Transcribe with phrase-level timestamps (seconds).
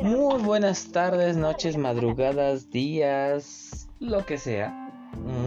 [0.00, 4.80] Muy buenas tardes, noches, madrugadas, días, lo que sea.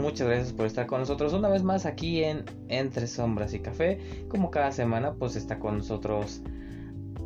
[0.02, 4.26] Muchas gracias por estar con nosotros una vez más aquí en Entre Sombras y Café.
[4.30, 6.42] Como cada semana, pues está con nosotros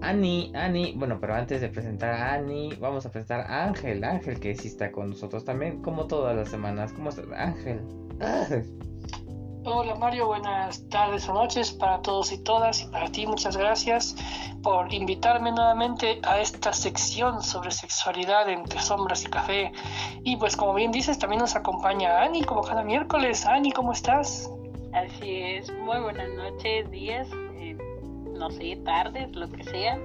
[0.01, 0.93] Ani, Ani.
[0.97, 4.03] Bueno, pero antes de presentar a Ani, vamos a presentar a Ángel.
[4.03, 6.91] Ángel que sí está con nosotros también, como todas las semanas.
[6.93, 7.81] ¿Cómo estás, Ángel?
[9.63, 14.15] Hola Mario, buenas tardes o noches para todos y todas y para ti muchas gracias
[14.63, 19.71] por invitarme nuevamente a esta sección sobre sexualidad entre sombras y café.
[20.23, 23.45] Y pues como bien dices, también nos acompaña Ani como cada miércoles.
[23.45, 24.51] Ani, ¿cómo estás?
[24.93, 27.77] Así es, muy buenas noches, días, eh,
[28.33, 29.99] no sé, tardes, lo que sea.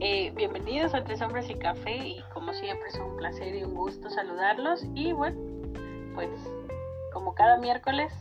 [0.00, 3.72] Eh, bienvenidos a Entre Sombras y Café y como siempre es un placer y un
[3.72, 5.38] gusto saludarlos y bueno,
[6.16, 6.28] pues
[7.12, 8.12] como cada miércoles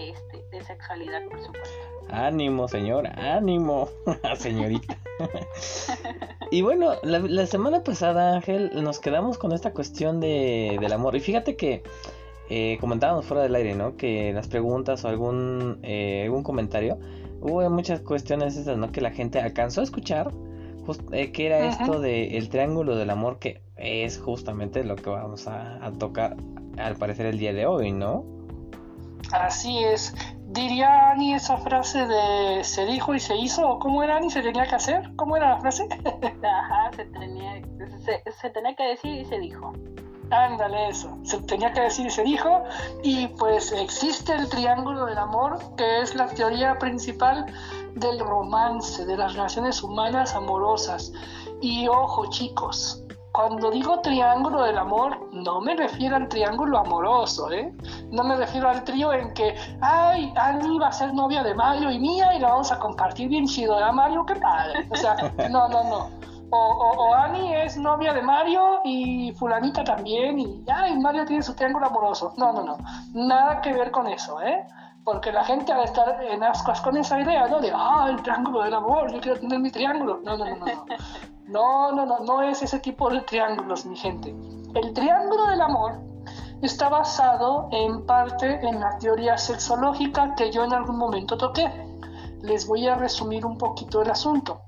[0.00, 1.78] este, de sexualidad, por supuesto.
[2.08, 3.88] Ánimo, señora, ánimo,
[4.36, 4.96] señorita.
[6.50, 11.14] y bueno, la, semana pasada, Ángel, nos quedamos con esta cuestión de, del amor.
[11.16, 11.82] Y fíjate que
[12.48, 13.96] eh, comentábamos fuera del aire, ¿no?
[13.96, 16.98] Que las preguntas o algún, eh, algún comentario,
[17.40, 18.90] hubo muchas cuestiones esas, ¿no?
[18.90, 20.32] Que la gente alcanzó a escuchar,
[21.12, 25.46] eh, que era esto del el triángulo del amor, que es justamente lo que vamos
[25.46, 26.36] a, a tocar,
[26.76, 28.39] al parecer, el día de hoy, ¿no?
[29.32, 30.14] Así es.
[30.46, 33.78] ¿Diría Ani esa frase de se dijo y se hizo?
[33.78, 34.30] ¿Cómo era Ani?
[34.30, 35.08] ¿Se tenía que hacer?
[35.14, 35.86] ¿Cómo era la frase?
[36.42, 37.62] Ajá, se tenía,
[38.40, 39.72] se, tenía que decir y se dijo.
[40.30, 41.16] Ándale, eso.
[41.22, 42.64] Se tenía que decir y se dijo.
[43.04, 47.46] Y pues existe el triángulo del amor, que es la teoría principal
[47.94, 51.12] del romance, de las relaciones humanas amorosas.
[51.60, 53.04] Y ojo, chicos,
[53.40, 57.72] cuando digo triángulo del amor, no me refiero al triángulo amoroso, ¿eh?
[58.10, 61.90] No me refiero al trío en que, ay, Annie va a ser novia de Mario
[61.90, 63.92] y mía y la vamos a compartir bien chido, ¿eh?
[63.92, 64.24] Mario?
[64.26, 64.86] ¡Qué padre!
[64.90, 65.16] O sea,
[65.50, 66.10] no, no, no.
[66.52, 71.54] O, o, Annie es novia de Mario y fulanita también y, ay, Mario tiene su
[71.54, 72.34] triángulo amoroso.
[72.36, 72.76] No, no, no.
[73.14, 74.66] Nada que ver con eso, ¿eh?
[75.04, 77.60] Porque la gente va a estar en ascuas con esa idea, ¿no?
[77.60, 80.20] De, ah, el triángulo del amor, yo quiero tener mi triángulo.
[80.24, 80.86] No, no, no, no.
[81.50, 84.30] No, no, no, no es ese tipo de triángulos, mi gente.
[84.72, 86.00] El triángulo del amor
[86.62, 91.68] está basado en parte en la teoría sexológica que yo en algún momento toqué.
[92.40, 94.60] Les voy a resumir un poquito el asunto.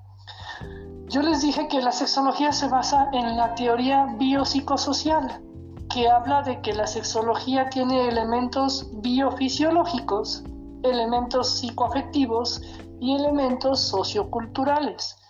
[1.07, 5.41] Yo les dije que la sexología se basa en la teoría biopsicosocial,
[5.89, 10.43] que habla de que la sexología tiene elementos biofisiológicos,
[10.83, 12.61] elementos psicoafectivos
[12.99, 15.22] y elementos socioculturales.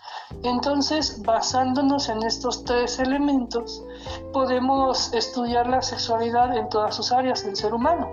[0.42, 3.84] Entonces, basándonos en estos tres elementos,
[4.32, 8.10] podemos estudiar la sexualidad en todas sus áreas del ser humano.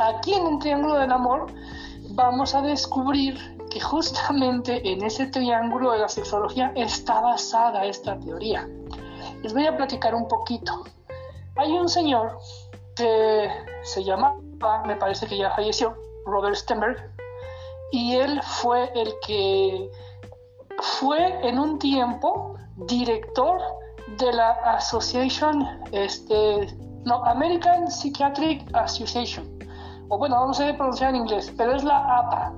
[0.00, 1.52] Aquí en el Triángulo del Amor
[2.10, 8.68] vamos a descubrir que justamente en ese triángulo de la sexología está basada esta teoría.
[9.42, 10.84] Les voy a platicar un poquito.
[11.56, 12.38] Hay un señor
[12.96, 13.50] que
[13.82, 14.34] se llama,
[14.86, 16.96] me parece que ya falleció, Robert Stenberg,
[17.92, 19.90] y él fue el que
[20.82, 23.60] fue en un tiempo director
[24.18, 29.46] de la Association, este, no, American Psychiatric Association,
[30.08, 32.52] o bueno, no sé pronunciar en inglés, pero es la APA,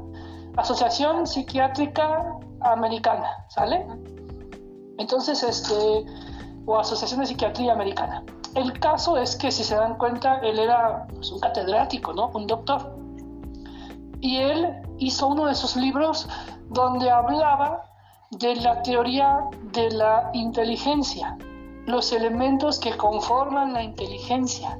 [0.57, 3.87] Asociación Psiquiátrica Americana, ¿sale?
[4.99, 6.05] Entonces, este,
[6.67, 8.23] o Asociación de Psiquiatría Americana.
[8.55, 12.31] El caso es que, si se dan cuenta, él era pues, un catedrático, ¿no?
[12.35, 12.97] Un doctor.
[14.21, 16.29] Y él hizo uno de sus libros
[16.69, 17.90] donde hablaba
[18.31, 21.37] de la teoría de la inteligencia,
[21.87, 24.79] los elementos que conforman la inteligencia,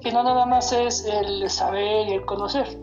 [0.00, 2.80] que no nada más es el saber y el conocer.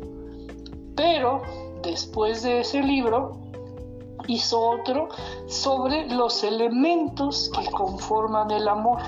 [0.96, 1.42] Pero
[1.82, 3.40] después de ese libro
[4.28, 5.10] hizo otro
[5.48, 9.02] sobre los elementos que conforman el amor,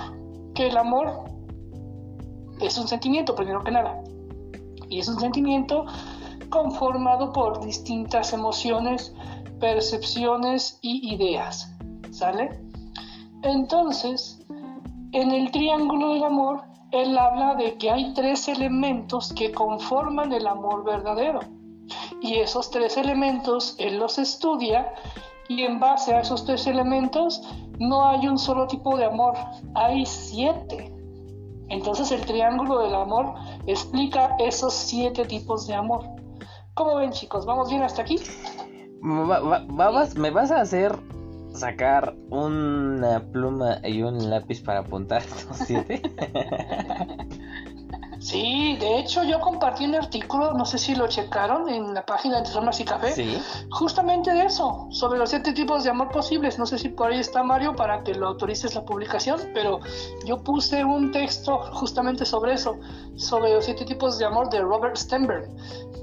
[0.56, 1.26] que el amor
[2.60, 4.02] es un sentimiento primero que nada,
[4.90, 5.86] y es un sentimiento
[6.50, 9.14] conformado por distintas emociones,
[9.62, 11.72] percepciones y ideas.
[12.12, 12.60] ¿Sale?
[13.44, 14.40] Entonces,
[15.14, 20.46] en el triángulo del amor, él habla de que hay tres elementos que conforman el
[20.46, 21.40] amor verdadero.
[22.22, 24.94] Y esos tres elementos él los estudia
[25.48, 27.42] y en base a esos tres elementos
[27.80, 29.36] no hay un solo tipo de amor,
[29.74, 30.94] hay siete.
[31.70, 33.34] Entonces el triángulo del amor
[33.66, 36.06] explica esos siete tipos de amor.
[36.74, 37.46] ¿Cómo ven chicos?
[37.46, 38.18] ¿Vamos bien hasta aquí?
[39.02, 40.96] ¿Me vas a hacer
[41.54, 46.02] sacar una pluma y un lápiz para apuntar estos siete?
[48.20, 52.40] Sí, de hecho yo compartí un artículo, no sé si lo checaron en la página
[52.42, 53.42] de Sombras y Café, Sí.
[53.72, 56.60] justamente de eso, sobre los siete tipos de amor posibles.
[56.60, 59.80] No sé si por ahí está Mario para que lo autorices la publicación, pero
[60.24, 62.76] yo puse un texto justamente sobre eso,
[63.16, 65.50] sobre los siete tipos de amor de Robert Stenberg.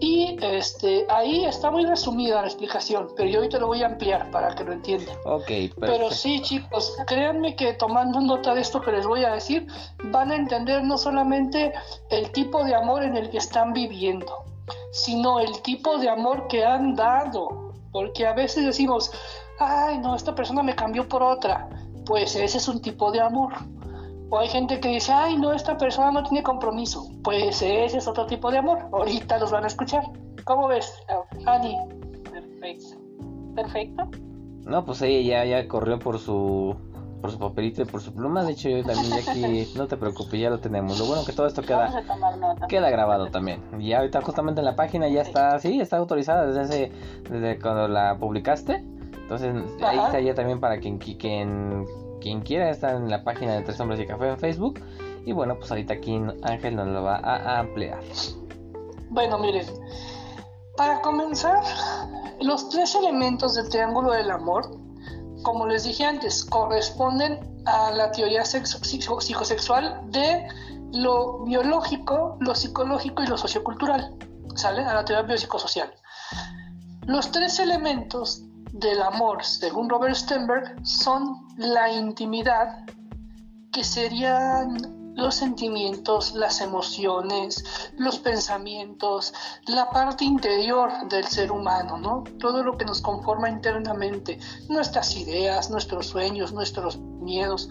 [0.01, 4.31] Y este, ahí está muy resumida la explicación, pero yo ahorita lo voy a ampliar
[4.31, 5.17] para que lo entiendan.
[5.25, 6.11] Ok, Pero perfecto.
[6.13, 9.67] sí, chicos, créanme que tomando nota de esto que les voy a decir,
[10.05, 11.73] van a entender no solamente
[12.11, 14.45] el tipo de amor en el que están viviendo,
[14.93, 17.73] sino el tipo de amor que han dado.
[17.91, 19.11] Porque a veces decimos,
[19.59, 21.69] ay, no, esta persona me cambió por otra.
[22.07, 23.53] Pues ese es un tipo de amor.
[24.31, 27.09] O hay gente que dice, ay, no, esta persona no tiene compromiso.
[27.25, 28.79] Pues ese es otro tipo de amor.
[28.93, 30.03] Ahorita los van a escuchar.
[30.45, 30.93] ¿Cómo ves,
[31.47, 31.77] Ani?
[32.31, 32.97] Perfecto.
[33.55, 34.09] Perfecto.
[34.67, 36.77] No, pues ella ya, ya corrió por su
[37.23, 38.45] por su papelito y por su pluma.
[38.45, 40.99] De hecho, yo también ya aquí, no te preocupes, ya lo tenemos.
[41.01, 41.87] Lo bueno que todo esto queda
[42.69, 43.61] queda grabado también.
[43.81, 46.93] Y ahorita justamente en la página ya está, sí, está autorizada desde hace,
[47.29, 48.85] desde cuando la publicaste.
[49.23, 49.53] Entonces
[49.83, 51.87] ahí está ya también para quien, qui- quien,
[52.21, 54.81] quien quiera, está en la página de Tres Hombres y Café en Facebook.
[55.25, 58.01] Y bueno, pues ahorita aquí Ángel nos lo va a, ampliar.
[59.11, 59.67] Bueno, miren,
[60.77, 61.63] para comenzar,
[62.41, 64.71] los tres elementos del triángulo del amor,
[65.43, 70.47] como les dije antes, corresponden a la teoría psicosexual de
[70.93, 74.17] lo biológico, lo psicológico y lo sociocultural,
[74.55, 74.83] ¿sale?
[74.83, 75.93] A la teoría biopsicosocial.
[77.07, 82.85] Los tres elementos del amor, según Robert Stenberg, son la intimidad,
[83.73, 87.65] que serían los sentimientos, las emociones,
[87.97, 89.35] los pensamientos,
[89.67, 92.23] la parte interior del ser humano, ¿no?
[92.39, 94.39] Todo lo que nos conforma internamente,
[94.69, 97.69] nuestras ideas, nuestros sueños, nuestros miedos,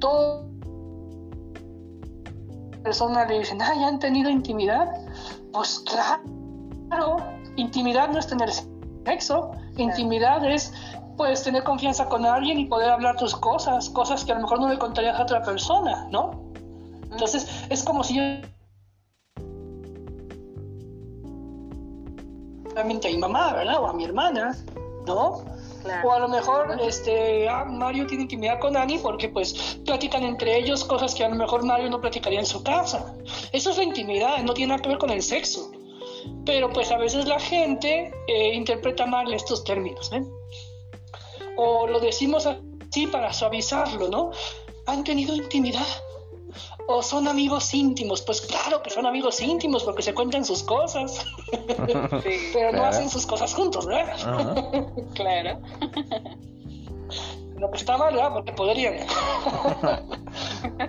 [0.00, 0.48] todo.
[2.82, 4.88] Personas le dicen, ah, ¿ya han tenido intimidad?
[5.52, 7.16] Pues claro,
[7.56, 8.50] intimidad no es tener
[9.04, 10.72] sexo, intimidad es
[11.16, 14.60] pues tener confianza con alguien y poder hablar tus cosas, cosas que a lo mejor
[14.60, 16.52] no le contarías a otra persona, ¿no?
[17.10, 18.22] Entonces es como si yo
[22.72, 23.82] realmente a mi mamá, ¿verdad?
[23.82, 24.56] O a mi hermana,
[25.06, 25.42] ¿no?
[25.82, 26.08] Claro.
[26.08, 30.56] O a lo mejor este, ah, Mario tiene intimidad con Ani porque pues platican entre
[30.56, 33.14] ellos cosas que a lo mejor Mario no platicaría en su casa.
[33.52, 35.72] Eso es la intimidad, no tiene nada que ver con el sexo.
[36.44, 40.28] Pero pues a veces la gente eh, interpreta mal estos términos, ¿ven?
[41.56, 44.30] O lo decimos así para suavizarlo, ¿no?
[44.86, 45.86] Han tenido intimidad.
[46.86, 48.22] O son amigos íntimos.
[48.22, 51.24] Pues claro que son amigos íntimos porque se cuentan sus cosas.
[52.22, 54.16] Sí, Pero no hacen sus cosas juntos, ¿verdad?
[55.14, 55.60] Claro.
[57.58, 58.32] Lo que está mal, ¿verdad?
[58.32, 59.06] Porque podrían.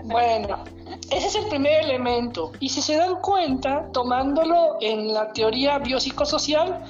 [0.04, 0.64] bueno,
[1.12, 2.52] ese es el primer elemento.
[2.60, 6.84] Y si se dan cuenta, tomándolo en la teoría biopsicosocial,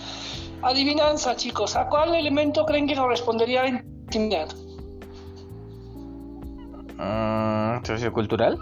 [0.61, 4.49] adivinanza, chicos, ¿a cuál elemento creen que correspondería la intimidad?
[6.97, 8.57] Mm, ¿Sociocultural?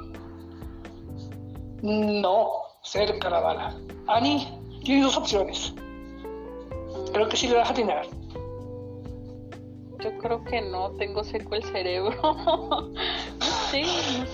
[1.82, 2.50] No,
[2.84, 3.76] cerca la bala.
[4.08, 4.48] Ani,
[4.84, 5.74] tienes dos opciones.
[7.14, 8.06] Creo que sí le vas a atinar.
[10.08, 12.16] Yo creo que no, tengo seco el cerebro.
[12.22, 12.94] no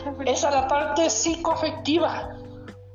[0.04, 0.32] sabría.
[0.32, 2.38] Es a la parte psicoafectiva,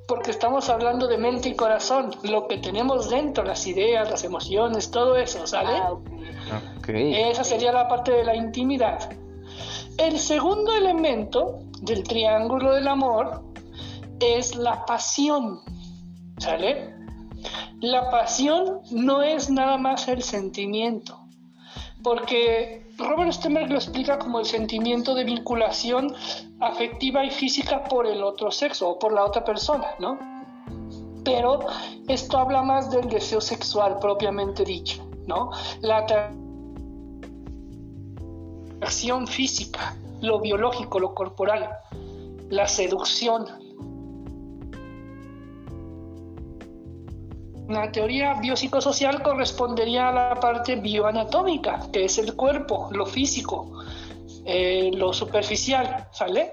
[0.07, 4.93] porque estamos hablando de mente y corazón, lo que tenemos dentro, las ideas, las emociones,
[4.93, 5.73] todo eso, ¿sale?
[5.73, 6.61] Ah.
[6.87, 9.11] Esa sería la parte de la intimidad.
[9.97, 13.43] El segundo elemento del triángulo del amor
[14.20, 15.63] es la pasión,
[16.39, 16.94] ¿sale?
[17.81, 21.28] La pasión no es nada más el sentimiento,
[22.02, 26.14] porque Robert Stenberg lo explica como el sentimiento de vinculación
[26.60, 30.19] afectiva y física por el otro sexo o por la otra persona, ¿no?
[31.24, 31.60] Pero
[32.08, 35.50] esto habla más del deseo sexual propiamente dicho, ¿no?
[35.81, 36.06] La
[38.81, 41.69] atracción física, lo biológico, lo corporal,
[42.48, 43.46] la seducción.
[47.69, 53.70] La teoría biopsicosocial correspondería a la parte bioanatómica, que es el cuerpo, lo físico,
[54.46, 56.53] eh, lo superficial, ¿sale?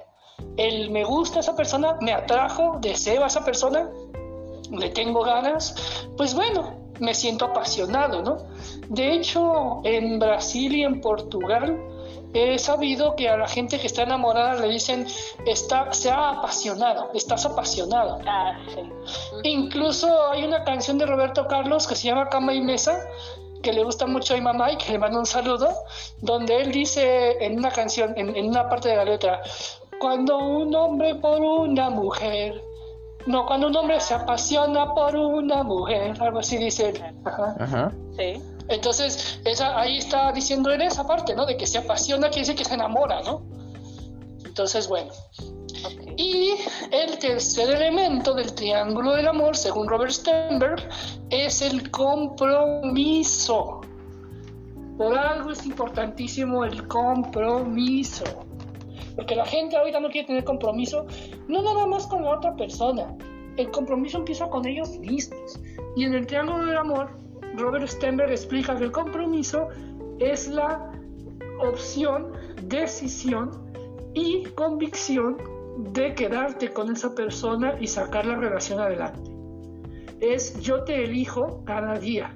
[0.58, 3.90] El me gusta a esa persona, me atrajo, deseo a esa persona,
[4.70, 8.38] le tengo ganas, pues bueno, me siento apasionado, ¿no?
[8.90, 11.80] De hecho, en Brasil y en Portugal
[12.36, 15.08] he sabido que a la gente que está enamorada le dicen,
[15.46, 18.20] está, se ha apasionado, estás apasionado.
[18.28, 18.82] Ah, sí.
[19.44, 23.00] Incluso hay una canción de Roberto Carlos que se llama Cama y Mesa,
[23.64, 25.70] que le gusta mucho a mi mamá y que le mando un saludo,
[26.22, 29.42] donde él dice en una canción, en, en una parte de la letra,
[30.00, 32.62] cuando un hombre por una mujer
[33.26, 37.04] No, cuando un hombre se apasiona por una mujer, algo así dice él.
[37.26, 37.92] Ajá.
[38.16, 38.40] Sí.
[38.68, 41.46] Entonces, esa, ahí está diciendo él esa parte, ¿no?
[41.46, 43.44] De que se apasiona quiere decir que se enamora, ¿no?
[44.44, 45.12] Entonces, bueno.
[45.86, 46.14] Ok.
[46.18, 46.56] Y
[46.92, 50.90] el tercer elemento del triángulo del amor, según Robert Sternberg,
[51.30, 53.82] es el compromiso.
[54.98, 58.24] Por algo es importantísimo el compromiso.
[59.16, 61.06] Porque la gente ahorita no quiere tener compromiso,
[61.48, 63.16] no nada más con la otra persona.
[63.58, 65.60] El compromiso empieza con ellos mismos.
[65.96, 67.25] Y en el triángulo del amor,
[67.58, 69.70] Robert Sternberg explica que el compromiso
[70.20, 70.92] es la
[71.60, 72.32] opción,
[72.64, 73.52] decisión
[74.14, 75.38] y convicción
[75.94, 79.30] de quedarte con esa persona y sacar la relación adelante.
[80.22, 82.36] Es yo te elijo cada día.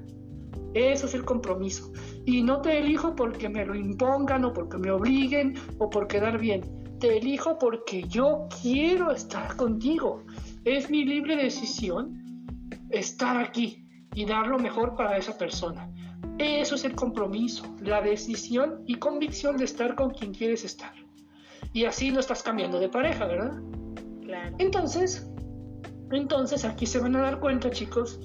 [0.73, 1.91] Eso es el compromiso.
[2.25, 6.37] Y no te elijo porque me lo impongan o porque me obliguen o por quedar
[6.37, 6.61] bien.
[6.99, 10.23] Te elijo porque yo quiero estar contigo.
[10.65, 12.21] Es mi libre decisión
[12.89, 13.78] estar aquí
[14.13, 15.89] y dar lo mejor para esa persona.
[16.37, 20.93] Eso es el compromiso, la decisión y convicción de estar con quien quieres estar.
[21.73, 23.59] Y así no estás cambiando de pareja, ¿verdad?
[24.23, 24.55] Claro.
[24.57, 25.29] Entonces,
[26.11, 28.19] entonces aquí se van a dar cuenta, chicos,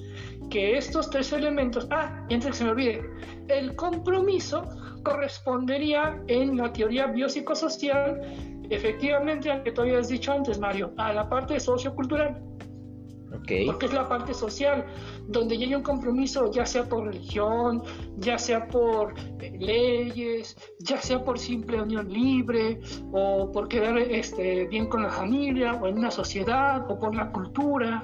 [0.49, 3.03] que estos tres elementos, ah, y antes que se me olvide,
[3.47, 4.63] el compromiso
[5.03, 8.21] correspondería en la teoría biopsicosocial,
[8.69, 12.41] efectivamente, al que tú habías dicho antes, Mario, a la parte sociocultural,
[13.45, 13.67] Ok.
[13.67, 14.85] porque es la parte social,
[15.27, 17.83] donde ya hay un compromiso, ya sea por religión,
[18.17, 22.79] ya sea por eh, leyes, ya sea por simple unión libre,
[23.11, 27.31] o por quedar este, bien con la familia, o en una sociedad, o por la
[27.31, 28.03] cultura.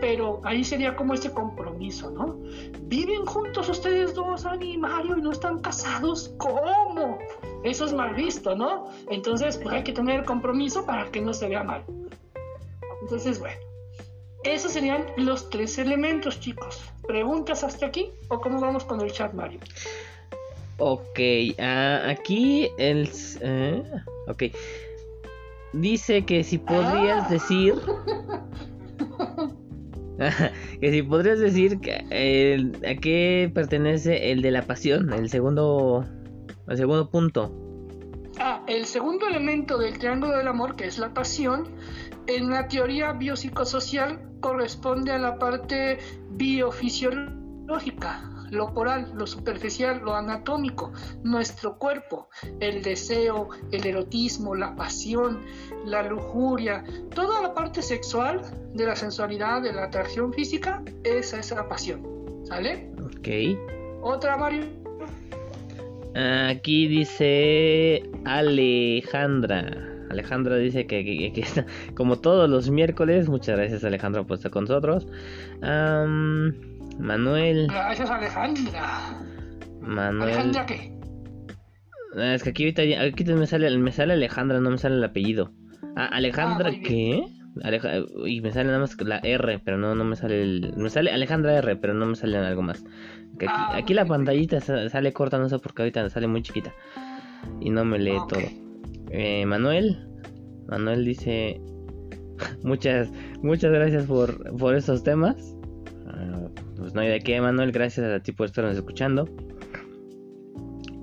[0.00, 2.38] Pero ahí sería como ese compromiso, ¿no?
[2.82, 6.34] ¿Viven juntos ustedes dos, Ani y Mario, y no están casados?
[6.36, 7.18] ¿Cómo?
[7.62, 8.88] Eso es mal visto, ¿no?
[9.08, 11.84] Entonces, pues hay que tener compromiso para que no se vea mal.
[13.02, 13.73] Entonces, bueno.
[14.44, 16.82] Esos serían los tres elementos, chicos.
[17.06, 19.60] ¿Preguntas hasta aquí o cómo vamos con el chat, Mario?
[20.78, 21.18] Ok,
[21.58, 23.08] ah, aquí el...
[23.40, 23.82] eh,
[24.28, 24.42] ok.
[25.72, 27.28] Dice que si podrías Ah.
[27.30, 27.74] decir...
[30.80, 31.94] que si podrías decir que,
[32.86, 36.04] a qué pertenece el de la pasión, el segundo...
[36.66, 37.52] El segundo punto.
[38.38, 41.68] Ah, el segundo elemento del triángulo del amor, que es la pasión,
[42.26, 45.98] en la teoría biopsicosocial corresponde a la parte
[46.32, 52.28] biofisiológica, lo coral, lo superficial, lo anatómico, nuestro cuerpo,
[52.60, 55.40] el deseo, el erotismo, la pasión,
[55.86, 56.84] la lujuria,
[57.14, 58.42] toda la parte sexual
[58.74, 62.02] de la sensualidad, de la atracción física, esa es la pasión.
[62.44, 62.90] ¿Sale?
[63.02, 63.28] Ok.
[64.02, 64.66] Otra, Mario.
[66.14, 69.93] Aquí dice Alejandra.
[70.10, 73.28] Alejandra dice que, que- que está como todos los miércoles.
[73.28, 75.06] Muchas gracias Alejandra por estar con nosotros.
[75.62, 76.54] Am,
[76.98, 77.66] Manuel.
[77.68, 79.20] Gracias, Alejandra.
[79.80, 80.30] Manuel.
[80.32, 80.92] ¿Alejandra qué?
[82.16, 85.04] Ah, Es que aquí ahorita aquí me sale, me sale Alejandra, no me sale el
[85.04, 85.50] apellido.
[85.96, 87.24] Ah, Alejandra, Ah, ¿qué?
[87.62, 90.74] Aleja- y me sale nada más la R, pero no, no me sale el...
[90.76, 92.84] Me sale Alejandra R, pero no me sale algo más.
[93.36, 96.42] Aquí, Ah, aquí la pantallita sa- sale corta, no sé por qué ahorita sale muy
[96.42, 96.72] chiquita.
[97.60, 98.40] Y no me lee todo.
[99.16, 99.96] Eh, Manuel.
[100.66, 101.60] Manuel dice...
[102.64, 103.10] muchas,
[103.42, 105.36] muchas gracias por, por esos temas.
[106.08, 107.70] Ah, pues no hay de qué, Manuel.
[107.70, 109.28] Gracias a ti por estarnos escuchando.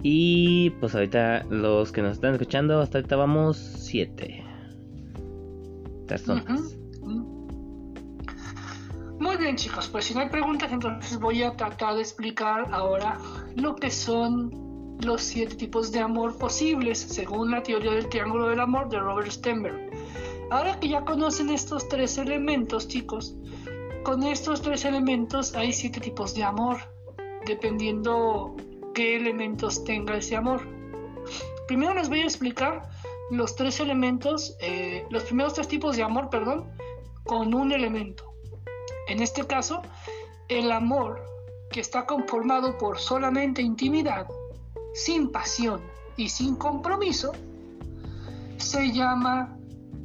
[0.03, 4.43] Y pues ahorita los que nos están escuchando, hasta ahorita vamos siete
[6.07, 6.75] personas.
[7.01, 7.47] Ujú.
[9.19, 13.19] Muy bien chicos, pues si no hay preguntas, entonces voy a tratar de explicar ahora
[13.55, 14.70] lo que son
[15.03, 19.31] los siete tipos de amor posibles según la teoría del triángulo del amor de Robert
[19.31, 19.89] Stenberg.
[20.49, 23.35] Ahora que ya conocen estos tres elementos chicos,
[24.03, 26.77] con estos tres elementos hay siete tipos de amor,
[27.45, 28.55] dependiendo
[28.93, 30.67] qué elementos tenga ese amor.
[31.67, 32.89] Primero les voy a explicar
[33.29, 36.69] los tres elementos, eh, los primeros tres tipos de amor, perdón,
[37.23, 38.33] con un elemento.
[39.07, 39.81] En este caso,
[40.49, 41.23] el amor
[41.71, 44.27] que está conformado por solamente intimidad,
[44.93, 45.81] sin pasión
[46.17, 47.31] y sin compromiso,
[48.57, 49.57] se llama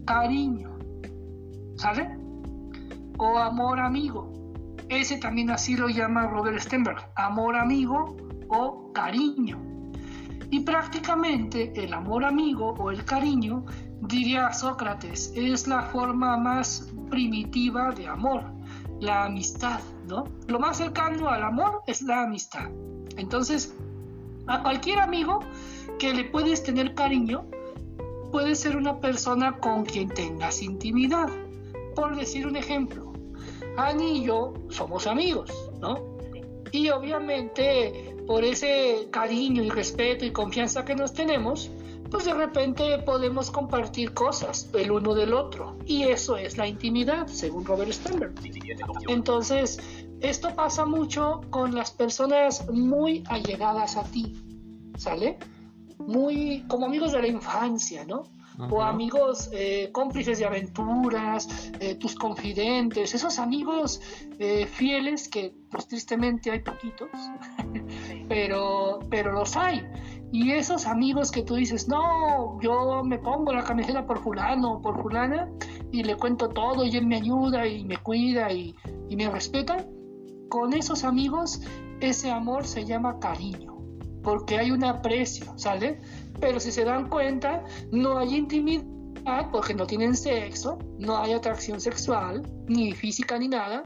[0.05, 0.76] cariño.
[1.76, 2.16] ¿Sale?
[3.19, 4.33] O amor amigo.
[4.88, 8.16] Ese también así lo llama Robert Stenberg, amor amigo
[8.49, 9.61] o cariño.
[10.50, 13.64] Y prácticamente el amor amigo o el cariño,
[14.02, 18.45] diría Sócrates, es la forma más primitiva de amor,
[19.00, 20.25] la amistad, ¿no?
[20.47, 22.71] Lo más cercano al amor es la amistad.
[23.16, 23.75] Entonces,
[24.47, 25.41] a cualquier amigo
[25.99, 27.47] que le puedes tener cariño,
[28.31, 31.29] puede ser una persona con quien tengas intimidad.
[31.95, 33.15] por decir un ejemplo,
[33.79, 35.50] Ani y yo somos amigos,
[35.81, 36.19] ¿no?
[36.71, 41.71] Y obviamente por ese cariño y respeto y confianza que nos tenemos,
[42.11, 45.76] pues de repente podemos compartir cosas el uno del otro.
[45.87, 48.35] Y eso es la intimidad, según Robert Sternberg.
[49.09, 49.79] Entonces,
[50.28, 54.35] esto pasa mucho con las personas muy allegadas a ti,
[54.97, 55.38] ¿sale?
[55.99, 58.25] Muy como amigos de la infancia, ¿no?
[58.71, 64.00] O amigos eh, cómplices de aventuras, eh, tus confidentes, esos amigos
[64.38, 67.11] eh, fieles que pues tristemente hay poquitos,
[68.28, 69.83] pero, pero los hay.
[70.33, 74.83] Y esos amigos que tú dices, no, yo me pongo la camiseta por fulano o
[74.83, 75.50] por fulana
[75.92, 78.75] y le cuento todo y él me ayuda y me cuida y,
[79.09, 79.87] y me respeta,
[80.49, 81.61] con esos amigos
[82.00, 83.76] ese amor se llama cariño,
[84.23, 85.99] porque hay un aprecio, ¿sale?
[86.41, 88.85] Pero si se dan cuenta, no hay intimidad
[89.50, 93.83] porque no tienen sexo, no hay atracción sexual, ni física ni nada,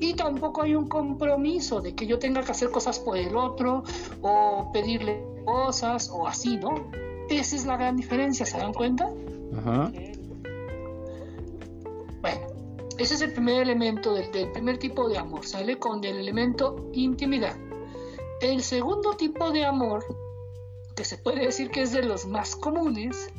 [0.00, 3.84] y tampoco hay un compromiso de que yo tenga que hacer cosas por el otro
[4.20, 6.90] o pedirle cosas o así, ¿no?
[7.30, 9.08] Esa es la gran diferencia, ¿se dan cuenta?
[9.56, 9.90] Ajá.
[12.20, 12.53] Bueno,
[12.98, 17.56] ese es el primer elemento del, primer tipo de amor, sale con el elemento intimidad.
[18.40, 20.04] El segundo tipo de amor,
[20.94, 23.32] que se puede decir que es de los más comunes,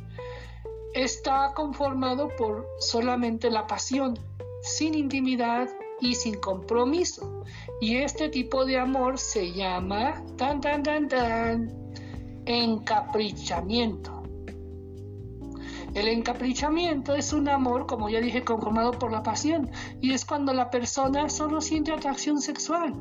[0.93, 4.19] está conformado por solamente la pasión,
[4.62, 5.69] sin intimidad
[6.01, 7.43] y sin compromiso.
[7.79, 11.93] Y este tipo de amor se llama tan tan tan tan
[12.45, 14.14] encaprichamiento.
[15.95, 19.71] El encaprichamiento es un amor, como ya dije, conformado por la pasión,
[20.01, 22.93] y es cuando la persona solo siente atracción sexual,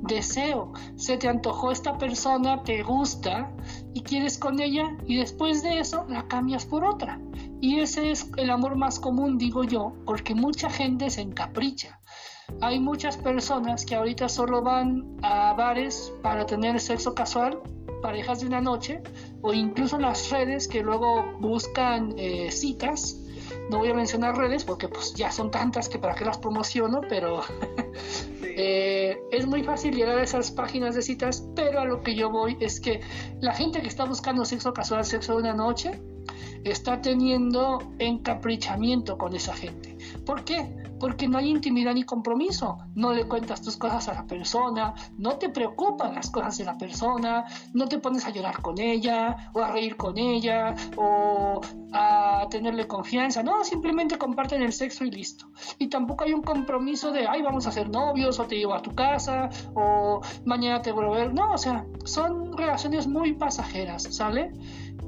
[0.00, 3.52] deseo, se te antojó esta persona, te gusta
[3.92, 7.20] y quieres con ella, y después de eso la cambias por otra.
[7.60, 11.99] Y ese es el amor más común, digo yo, porque mucha gente se encapricha.
[12.60, 17.60] Hay muchas personas que ahorita solo van a bares para tener sexo casual
[18.00, 19.02] parejas de una noche
[19.42, 23.16] o incluso las redes que luego buscan eh, citas.
[23.68, 27.00] No voy a mencionar redes porque pues ya son tantas que para qué las promociono,
[27.08, 27.42] pero
[28.42, 32.30] eh, es muy fácil llegar a esas páginas de citas, pero a lo que yo
[32.30, 33.00] voy es que
[33.40, 36.00] la gente que está buscando sexo casual, sexo de una noche,
[36.64, 39.96] está teniendo encaprichamiento con esa gente.
[40.26, 40.79] ¿Por qué?
[41.00, 42.78] Porque no hay intimidad ni compromiso.
[42.94, 46.78] No le cuentas tus cosas a la persona, no te preocupan las cosas de la
[46.78, 51.60] persona, no te pones a llorar con ella o a reír con ella o
[51.92, 53.42] a tenerle confianza.
[53.42, 55.46] No, simplemente comparten el sexo y listo.
[55.78, 58.82] Y tampoco hay un compromiso de, ay, vamos a ser novios o te llevo a
[58.82, 61.34] tu casa o mañana te vuelvo a ver.
[61.34, 64.52] No, o sea, son relaciones muy pasajeras, ¿sale?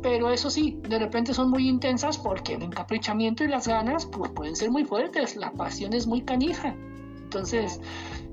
[0.00, 4.30] Pero eso sí, de repente son muy intensas porque el encaprichamiento y las ganas pues,
[4.32, 6.74] pueden ser muy fuertes, la pasión es muy canija.
[7.22, 7.80] Entonces,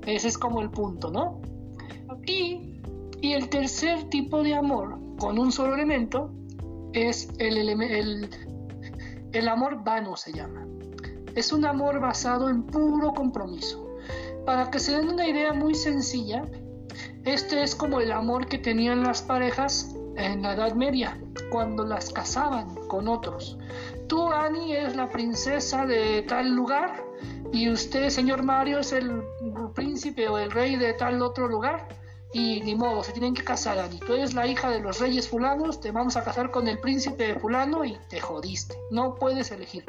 [0.06, 1.40] ese es como el punto, ¿no?
[2.26, 2.80] Y,
[3.20, 6.30] y el tercer tipo de amor, con un solo elemento,
[6.92, 8.28] es el, el,
[9.32, 10.66] el amor vano, se llama.
[11.34, 13.86] Es un amor basado en puro compromiso.
[14.44, 16.44] Para que se den una idea muy sencilla,
[17.24, 21.18] este es como el amor que tenían las parejas en la Edad Media,
[21.50, 23.56] cuando las casaban con otros.
[24.06, 27.04] Tú, Annie, eres la princesa de tal lugar
[27.52, 29.22] y usted, señor Mario, es el
[29.74, 31.88] príncipe o el rey de tal otro lugar.
[32.32, 33.98] Y ni modo, se tienen que casar, Annie.
[33.98, 37.34] Tú eres la hija de los reyes fulanos, te vamos a casar con el príncipe
[37.34, 38.76] fulano y te jodiste.
[38.90, 39.84] No puedes elegir.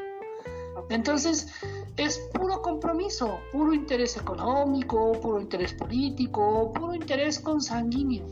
[0.89, 1.53] Entonces,
[1.97, 8.25] es puro compromiso, puro interés económico, puro interés político, puro interés consanguíneo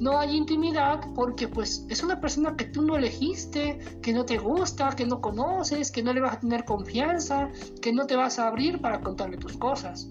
[0.00, 4.38] no hay intimidad porque pues es una persona que tú no elegiste, que no te
[4.38, 7.48] gusta, que no conoces, que no le vas a tener confianza,
[7.80, 10.08] que no te vas a abrir para contarle tus cosas.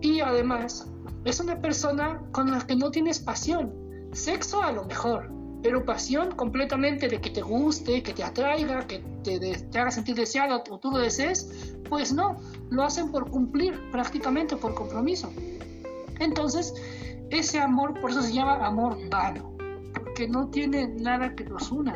[0.00, 0.86] Y además
[1.24, 3.74] es una persona con la que no tienes pasión.
[4.12, 5.30] Sexo a lo mejor,
[5.62, 10.14] pero pasión completamente de que te guste, que te atraiga, que te, te haga sentir
[10.14, 12.38] deseado o tú lo desees, pues no,
[12.70, 15.32] lo hacen por cumplir, prácticamente por compromiso.
[16.20, 16.74] Entonces,
[17.30, 19.56] ese amor, por eso se llama amor vano,
[19.92, 21.94] porque no tiene nada que los una.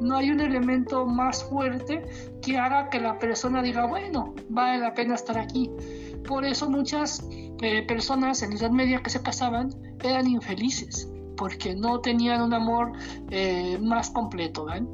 [0.00, 2.02] No hay un elemento más fuerte
[2.40, 5.70] que haga que la persona diga, bueno, vale la pena estar aquí.
[6.26, 7.26] Por eso muchas
[7.60, 9.70] eh, personas en la Edad Media que se casaban
[10.02, 12.92] eran infelices, porque no tenían un amor
[13.30, 14.64] eh, más completo.
[14.64, 14.88] ¿ven?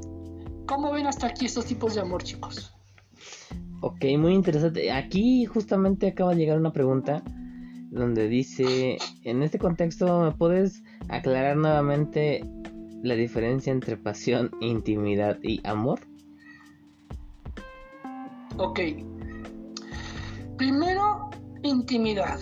[0.65, 2.73] ¿Cómo ven hasta aquí estos tipos de amor, chicos?
[3.79, 4.91] Ok, muy interesante.
[4.91, 7.23] Aquí justamente acaba de llegar una pregunta
[7.97, 12.43] donde dice, en este contexto, ¿me puedes aclarar nuevamente
[13.03, 15.99] la diferencia entre pasión, intimidad y amor?
[18.57, 18.79] Ok.
[20.57, 21.29] Primero,
[21.63, 22.39] intimidad.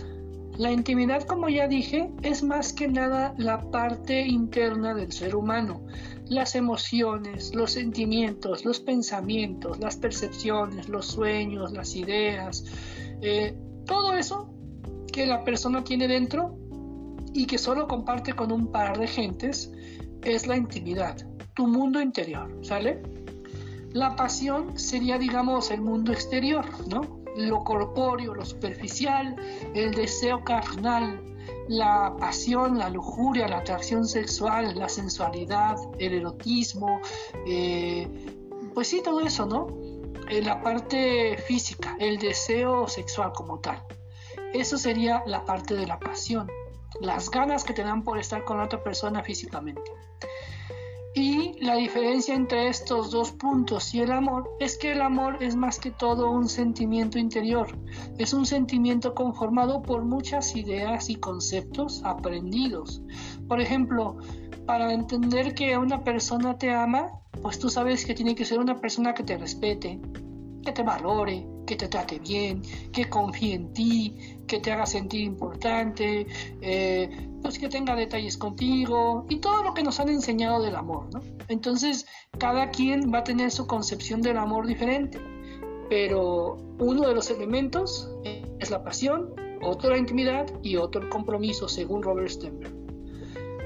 [0.58, 5.86] La intimidad, como ya dije, es más que nada la parte interna del ser humano.
[6.28, 12.64] Las emociones, los sentimientos, los pensamientos, las percepciones, los sueños, las ideas,
[13.22, 14.55] eh, todo eso
[15.16, 16.58] que la persona tiene dentro
[17.32, 19.72] y que solo comparte con un par de gentes
[20.22, 21.16] es la intimidad,
[21.54, 23.02] tu mundo interior, ¿sale?
[23.94, 27.24] La pasión sería, digamos, el mundo exterior, ¿no?
[27.38, 29.38] lo corpóreo, lo superficial,
[29.74, 31.22] el deseo carnal,
[31.70, 37.00] la pasión, la lujuria, la atracción sexual, la sensualidad, el erotismo,
[37.48, 38.06] eh,
[38.74, 39.68] pues sí, todo eso, ¿no?
[40.30, 43.82] En la parte física, el deseo sexual como tal.
[44.56, 46.50] Eso sería la parte de la pasión,
[47.02, 49.92] las ganas que te dan por estar con otra persona físicamente.
[51.14, 55.56] Y la diferencia entre estos dos puntos y el amor es que el amor es
[55.56, 57.68] más que todo un sentimiento interior.
[58.18, 63.02] Es un sentimiento conformado por muchas ideas y conceptos aprendidos.
[63.48, 64.18] Por ejemplo,
[64.66, 68.76] para entender que una persona te ama, pues tú sabes que tiene que ser una
[68.76, 70.00] persona que te respete,
[70.66, 75.22] que te valore, que te trate bien, que confíe en ti, que te haga sentir
[75.22, 76.28] importante,
[76.62, 77.10] eh,
[77.42, 81.22] pues que tenga detalles contigo y todo lo que nos han enseñado del amor, ¿no?
[81.48, 82.06] Entonces,
[82.38, 85.20] cada quien va a tener su concepción del amor diferente,
[85.90, 88.12] pero uno de los elementos
[88.60, 92.74] es la pasión, otro la intimidad y otro el compromiso, según Robert Stenberg.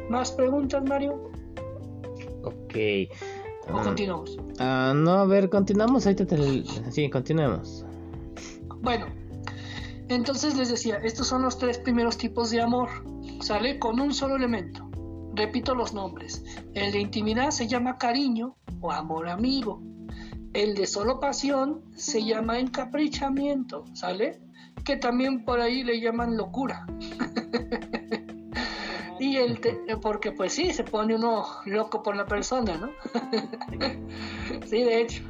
[0.09, 1.29] ¿Más preguntas, Mario?
[2.43, 2.75] Ok.
[3.71, 4.37] ¿O Ah, continuamos?
[4.59, 6.05] ah, no, a ver, continuamos.
[6.07, 6.63] Ahorita te...
[6.91, 7.85] Sí, continuemos.
[8.81, 9.05] Bueno,
[10.09, 12.89] entonces les decía, estos son los tres primeros tipos de amor.
[13.41, 14.89] Sale con un solo elemento.
[15.35, 16.43] Repito los nombres.
[16.73, 19.83] El de intimidad se llama cariño o amor amigo.
[20.53, 24.41] El de solo pasión se llama encaprichamiento, ¿sale?
[24.83, 26.87] Que también por ahí le llaman locura.
[29.19, 29.59] y el
[30.01, 32.89] porque pues sí, se pone uno loco por la persona, ¿no?
[34.65, 35.21] sí, de hecho.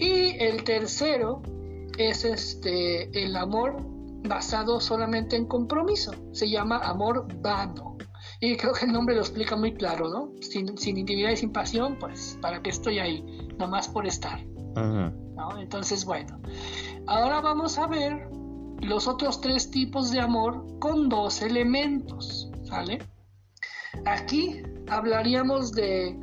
[0.00, 1.42] Y el tercero
[1.96, 6.12] es este el amor basado solamente en compromiso.
[6.32, 7.96] Se llama amor vano.
[8.40, 10.32] Y creo que el nombre lo explica muy claro, ¿no?
[10.40, 13.24] Sin, sin intimidad y sin pasión, pues, ¿para qué estoy ahí?
[13.58, 14.40] Nomás por estar.
[15.58, 16.40] Entonces, bueno.
[17.06, 18.28] Ahora vamos a ver
[18.80, 22.98] los otros tres tipos de amor con dos elementos, ¿sale?
[24.06, 26.18] Aquí hablaríamos de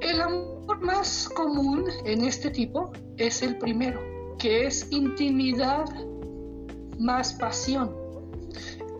[0.00, 4.00] el amor más común en este tipo es el primero,
[4.38, 5.86] que es intimidad
[6.98, 7.94] más pasión.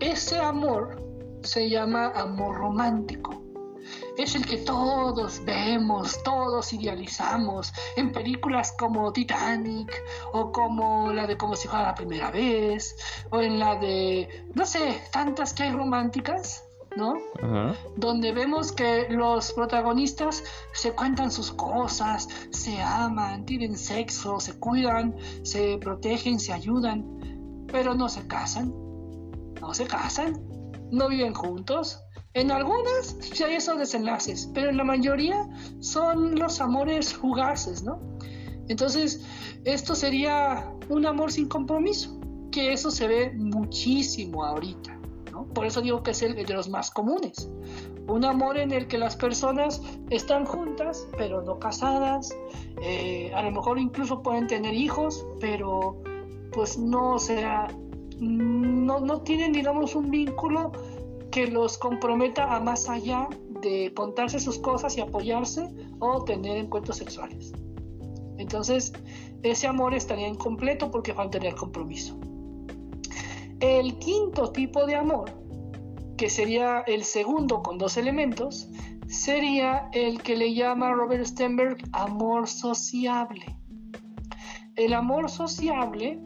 [0.00, 1.02] Ese amor
[1.42, 3.42] se llama amor romántico.
[4.16, 9.92] Es el que todos vemos, todos idealizamos en películas como Titanic
[10.32, 12.96] o como la de Como si fuera la primera vez
[13.30, 16.64] o en la de, no sé, tantas que hay románticas,
[16.96, 17.14] ¿no?
[17.96, 25.16] Donde vemos que los protagonistas se cuentan sus cosas, se aman, tienen sexo, se cuidan,
[25.42, 27.33] se protegen, se ayudan,
[27.70, 28.72] pero no se casan,
[29.60, 30.42] no se casan,
[30.90, 32.00] no viven juntos.
[32.34, 35.48] En algunas sí hay esos desenlaces, pero en la mayoría
[35.80, 38.00] son los amores fugaces, ¿no?
[38.68, 39.24] Entonces,
[39.64, 42.18] esto sería un amor sin compromiso,
[42.50, 44.98] que eso se ve muchísimo ahorita.
[45.30, 45.46] ¿no?
[45.46, 47.50] Por eso digo que es el de los más comunes.
[48.06, 52.34] Un amor en el que las personas están juntas, pero no casadas.
[52.82, 56.02] eh, a lo mejor incluso pueden tener hijos, pero
[56.54, 57.68] pues no, o sea,
[58.20, 60.72] no, no tienen, digamos, un vínculo
[61.30, 63.28] que los comprometa a más allá
[63.60, 67.52] de contarse sus cosas y apoyarse o tener encuentros sexuales.
[68.38, 68.92] Entonces,
[69.42, 72.18] ese amor estaría incompleto porque faltaría el compromiso.
[73.60, 75.30] El quinto tipo de amor,
[76.16, 78.68] que sería el segundo con dos elementos,
[79.06, 83.56] sería el que le llama Robert Stenberg amor sociable.
[84.76, 86.20] El amor sociable,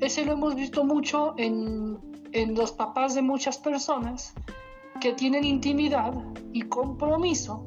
[0.00, 1.98] ese lo hemos visto mucho en,
[2.32, 4.32] en los papás de muchas personas
[5.00, 6.12] que tienen intimidad
[6.52, 7.66] y compromiso,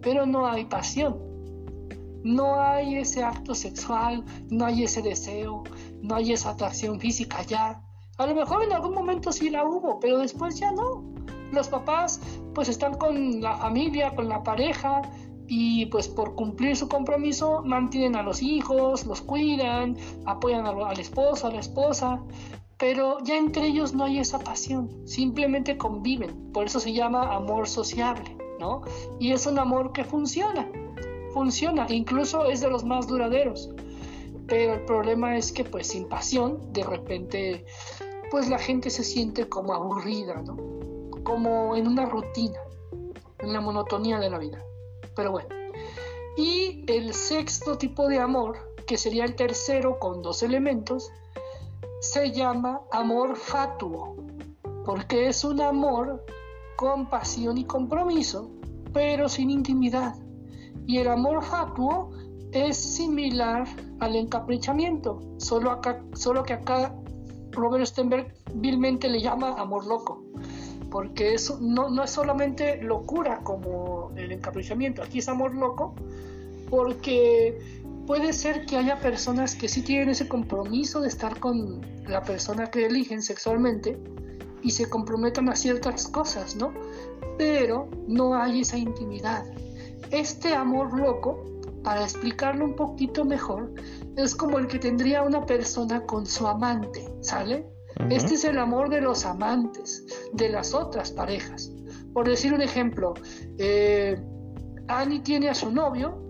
[0.00, 1.18] pero no hay pasión.
[2.24, 5.62] No hay ese acto sexual, no hay ese deseo,
[6.02, 7.80] no hay esa atracción física ya.
[8.18, 11.04] A lo mejor en algún momento sí la hubo, pero después ya no.
[11.52, 12.20] Los papás
[12.54, 15.02] pues están con la familia, con la pareja
[15.48, 21.46] y pues por cumplir su compromiso mantienen a los hijos, los cuidan, apoyan al esposo,
[21.46, 22.22] a la esposa,
[22.76, 27.66] pero ya entre ellos no hay esa pasión, simplemente conviven, por eso se llama amor
[27.66, 28.82] sociable, ¿no?
[29.18, 30.70] Y es un amor que funciona,
[31.32, 33.70] funciona, incluso es de los más duraderos.
[34.46, 37.66] pero el problema es que pues sin pasión de repente
[38.30, 40.56] pues la gente se siente como aburrida, ¿no?
[41.22, 42.58] Como en una rutina,
[43.40, 44.64] en la monotonía de la vida.
[45.18, 45.48] Pero bueno.
[46.36, 51.10] Y el sexto tipo de amor, que sería el tercero con dos elementos,
[52.00, 54.14] se llama amor fatuo,
[54.84, 56.24] porque es un amor
[56.76, 58.48] con pasión y compromiso,
[58.92, 60.14] pero sin intimidad.
[60.86, 62.12] Y el amor fatuo
[62.52, 63.66] es similar
[63.98, 66.94] al encaprichamiento, solo, acá, solo que acá
[67.50, 70.22] Robert Stenberg vilmente le llama amor loco,
[70.90, 75.94] porque eso no, no es solamente locura como el encaprichamiento, aquí es amor loco,
[76.70, 77.58] porque
[78.06, 82.70] puede ser que haya personas que sí tienen ese compromiso de estar con la persona
[82.70, 83.98] que eligen sexualmente
[84.62, 86.72] y se comprometan a ciertas cosas, ¿no?
[87.36, 89.44] Pero no hay esa intimidad.
[90.10, 91.44] Este amor loco,
[91.84, 93.72] para explicarlo un poquito mejor,
[94.16, 97.66] es como el que tendría una persona con su amante, ¿sale?
[98.10, 101.70] Este es el amor de los amantes, de las otras parejas.
[102.12, 103.14] Por decir un ejemplo,
[103.58, 104.16] eh,
[104.88, 106.22] Annie tiene a su novio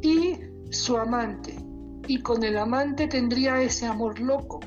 [0.00, 0.38] y
[0.70, 1.56] su amante,
[2.06, 4.60] y con el amante tendría ese amor loco.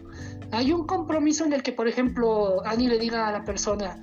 [0.52, 4.00] Hay un compromiso en el que, por ejemplo, Annie le diga a la persona,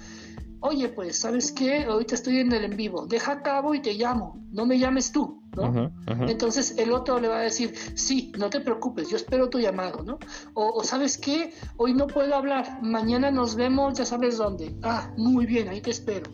[0.60, 1.84] oye, pues, ¿sabes qué?
[1.84, 5.12] Ahorita estoy en el en vivo, deja a cabo y te llamo, no me llames
[5.12, 5.92] tú, ¿no?
[6.28, 10.02] Entonces el otro le va a decir, sí, no te preocupes, yo espero tu llamado,
[10.02, 10.18] ¿no?
[10.54, 11.52] O, ¿sabes qué?
[11.76, 14.74] Hoy no puedo hablar, mañana nos vemos, ya sabes dónde.
[14.82, 16.30] Ah, muy bien, ahí te espero.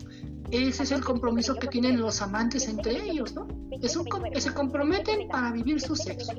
[0.51, 3.47] Ese es el compromiso que tienen los amantes entre ellos, ¿no?
[3.81, 4.07] Es un,
[4.37, 6.33] se comprometen para vivir su sexo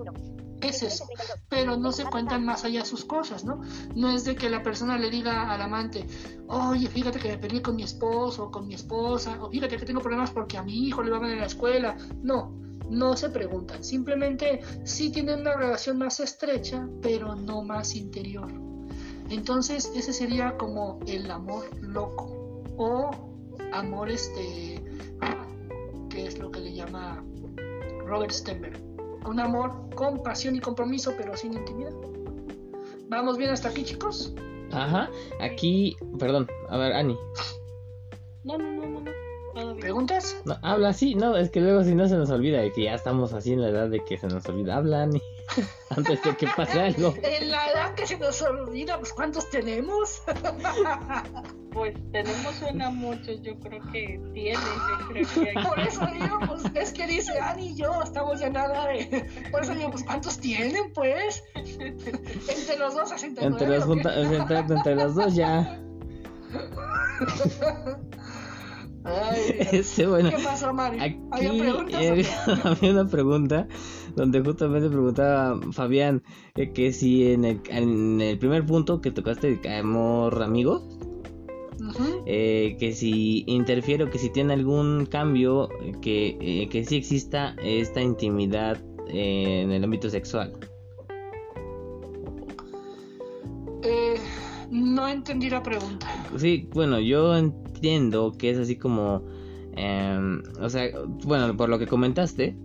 [0.69, 1.07] es eso,
[1.49, 3.61] pero no se cuentan más allá sus cosas, ¿no?
[3.95, 6.07] No es de que la persona le diga al amante,
[6.49, 9.85] oye, fíjate que me peleé con mi esposo o con mi esposa, o fíjate que
[9.85, 11.97] tengo problemas porque a mi hijo le va mal en la escuela.
[12.23, 12.55] No,
[12.89, 18.51] no se preguntan, simplemente sí tienen una relación más estrecha, pero no más interior.
[19.31, 23.11] Entonces, ese sería como el amor loco o
[23.73, 24.83] amor este,
[26.11, 27.25] que es lo que le llama
[28.05, 28.93] Robert Stenberg
[29.27, 31.93] un amor con pasión y compromiso, pero sin intimidad.
[33.09, 34.35] ¿Vamos bien hasta aquí, chicos?
[34.73, 37.17] Ajá, aquí, perdón, a ver, Ani.
[38.45, 39.11] No, no, no, no, no.
[39.81, 40.37] ¿Preguntas?
[40.45, 42.95] No, habla, sí, no, es que luego si no se nos olvida de que ya
[42.95, 44.77] estamos así en la edad de que se nos olvida.
[44.77, 45.21] Habla, Ani.
[45.91, 47.15] antes de que pase algo.
[47.23, 50.23] En la edad que se nos olvida, pues ¿cuántos tenemos?
[51.73, 56.65] Pues tenemos una muchos, yo creo que tiene, yo creo que Por eso digo, pues
[56.75, 59.27] es que dice Ani y yo, estamos ya nada de...
[59.51, 61.43] Por eso digo, pues ¿cuántos tienen, pues?
[61.55, 63.47] Entre los dos, 69.
[63.47, 65.81] Entre los, entre, entre los dos ya...
[69.05, 71.03] Ay, bueno, ¿Qué pasó, Mario?
[71.03, 71.17] Aquí
[72.65, 73.67] ¿Había, una pregunta
[74.15, 76.23] donde justamente preguntaba Fabián
[76.75, 80.87] que si en el, en el, primer punto que tocaste de amor amigo,
[82.27, 85.69] eh, que si interfiere o que si tiene algún cambio,
[86.01, 90.53] que, eh, que sí exista esta intimidad en el ámbito sexual.
[93.83, 94.15] Eh,
[94.71, 96.07] no entendí la pregunta.
[96.37, 97.37] Sí, bueno, yo
[97.83, 99.25] entiendo que es así como,
[99.75, 100.89] em, o sea,
[101.25, 102.57] bueno, por lo que comentaste,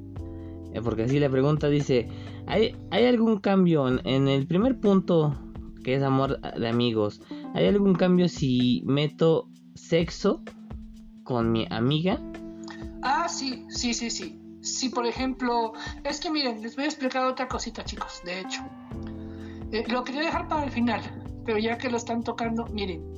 [0.73, 2.07] eh, porque así la pregunta dice,
[2.45, 5.35] ¿hay, ¿hay algún cambio en, el primer punto,
[5.83, 7.19] que es amor de amigos?
[7.55, 10.43] ¿Hay algún cambio si meto sexo
[11.23, 12.19] con mi amiga?
[13.01, 14.39] Ah, sí, sí, sí, sí.
[14.61, 18.61] Si por ejemplo, es que miren, les voy a explicar otra cosita, chicos, de hecho.
[19.71, 21.01] Eh, lo quería dejar para el final,
[21.43, 23.17] pero ya que lo están tocando, miren,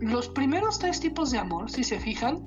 [0.00, 2.42] los primeros tres tipos de amor, si se fijan,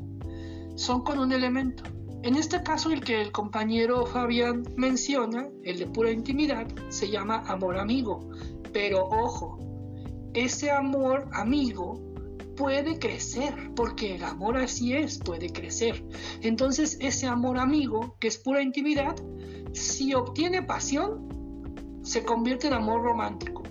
[0.75, 1.83] son con un elemento.
[2.23, 7.43] En este caso, el que el compañero Fabián menciona, el de pura intimidad, se llama
[7.47, 8.29] amor amigo.
[8.73, 9.59] Pero ojo,
[10.33, 12.01] ese amor amigo
[12.55, 16.03] puede crecer, porque el amor así es, puede crecer.
[16.41, 19.15] Entonces, ese amor amigo, que es pura intimidad,
[19.73, 23.63] si obtiene pasión, se convierte en amor romántico,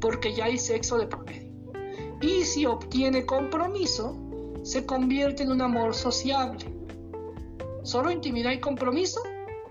[0.00, 1.41] porque ya hay sexo de por medio.
[2.22, 4.16] Y si obtiene compromiso,
[4.62, 6.64] se convierte en un amor sociable.
[7.82, 9.20] Solo intimidad y compromiso,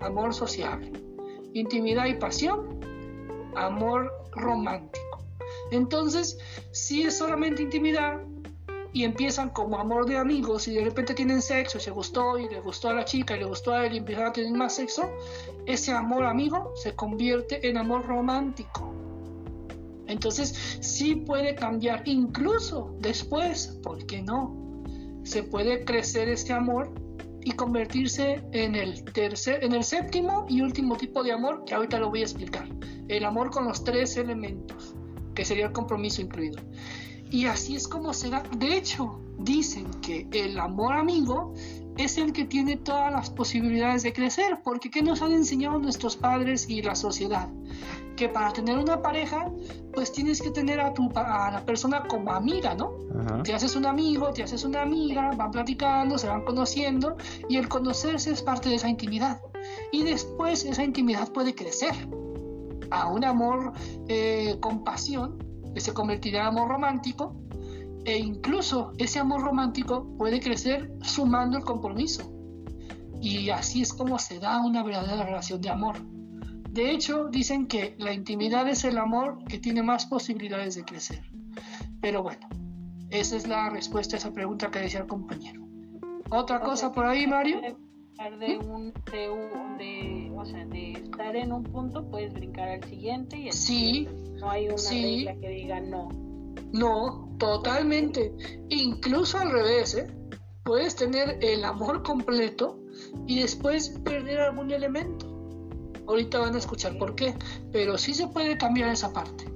[0.00, 0.92] amor sociable.
[1.54, 2.78] Intimidad y pasión,
[3.56, 5.24] amor romántico.
[5.70, 6.38] Entonces,
[6.72, 8.20] si es solamente intimidad
[8.92, 12.50] y empiezan como amor de amigos y de repente tienen sexo y se gustó y
[12.50, 14.74] le gustó a la chica y le gustó a él y empiezan a tener más
[14.74, 15.10] sexo,
[15.64, 18.91] ese amor amigo se convierte en amor romántico.
[20.12, 24.56] Entonces sí puede cambiar, incluso después, ¿por qué no?
[25.24, 26.92] Se puede crecer este amor
[27.44, 31.98] y convertirse en el tercer, en el séptimo y último tipo de amor que ahorita
[31.98, 32.68] lo voy a explicar.
[33.08, 34.94] el amor con los tres elementos,
[35.34, 36.62] que sería el compromiso incluido.
[37.30, 38.42] Y así es como se da.
[38.56, 41.52] De hecho, dicen que el amor amigo
[41.96, 46.16] es el que tiene todas las posibilidades de crecer, porque ¿qué nos han enseñado nuestros
[46.16, 47.48] padres y la sociedad?
[48.22, 49.50] Que para tener una pareja,
[49.92, 52.92] pues tienes que tener a, tu, a la persona como amiga, ¿no?
[53.42, 57.16] Te haces un amigo, te haces una amiga, van platicando, se van conociendo,
[57.48, 59.40] y el conocerse es parte de esa intimidad.
[59.90, 61.96] Y después esa intimidad puede crecer
[62.92, 63.72] a un amor
[64.06, 65.38] eh, con pasión,
[65.74, 67.34] que se convertirá en amor romántico,
[68.04, 72.22] e incluso ese amor romántico puede crecer sumando el compromiso.
[73.20, 75.96] Y así es como se da una verdadera relación de amor.
[76.72, 81.22] De hecho, dicen que la intimidad es el amor que tiene más posibilidades de crecer.
[82.00, 82.48] Pero bueno,
[83.10, 85.60] esa es la respuesta a esa pregunta que decía el compañero.
[86.30, 87.60] ¿Otra cosa por ahí, Mario?
[87.60, 88.94] De, un,
[89.76, 94.08] de, o sea, de estar en un punto, puedes brincar al siguiente y sí,
[94.40, 96.08] no hay una regla que diga no.
[96.72, 98.32] No, totalmente.
[98.70, 100.06] Incluso al revés, ¿eh?
[100.64, 102.78] Puedes tener el amor completo
[103.26, 105.31] y después perder algún elemento.
[106.06, 107.34] Ahorita van a escuchar por qué,
[107.72, 109.50] pero sí se puede cambiar esa parte.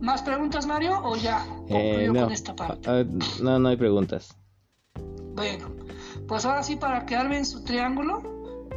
[0.00, 0.98] ¿Más preguntas, Mario?
[1.04, 2.24] ¿O ya eh, no.
[2.24, 2.88] con esta parte?
[2.90, 3.04] Ah,
[3.40, 4.36] no, no hay preguntas.
[5.34, 5.68] Bueno,
[6.26, 8.22] pues ahora sí, para quedarme en su triángulo,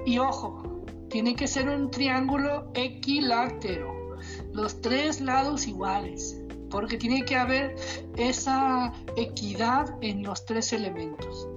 [0.06, 4.18] y ojo, tiene que ser un triángulo equilátero,
[4.54, 7.76] los tres lados iguales porque tiene que haber
[8.18, 11.48] esa equidad en los tres elementos.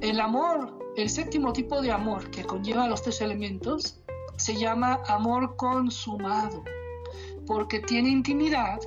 [0.00, 3.98] El amor, el séptimo tipo de amor que conlleva los tres elementos,
[4.36, 6.64] se llama amor consumado,
[7.46, 8.80] porque tiene intimidad,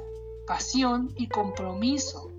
[0.46, 2.32] pasión y compromiso.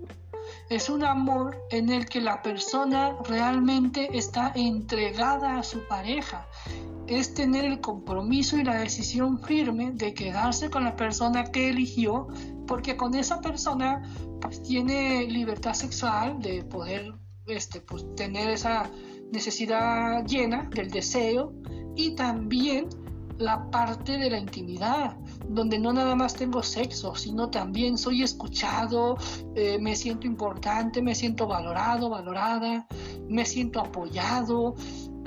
[0.69, 6.47] Es un amor en el que la persona realmente está entregada a su pareja.
[7.07, 12.27] Es tener el compromiso y la decisión firme de quedarse con la persona que eligió
[12.65, 14.03] porque con esa persona
[14.41, 17.13] pues tiene libertad sexual de poder
[17.47, 18.89] este, pues, tener esa
[19.31, 21.53] necesidad llena del deseo
[21.95, 22.87] y también
[23.37, 25.15] la parte de la intimidad,
[25.47, 29.15] donde no nada más tengo sexo, sino también soy escuchado,
[29.55, 32.87] eh, me siento importante, me siento valorado, valorada,
[33.29, 34.75] me siento apoyado,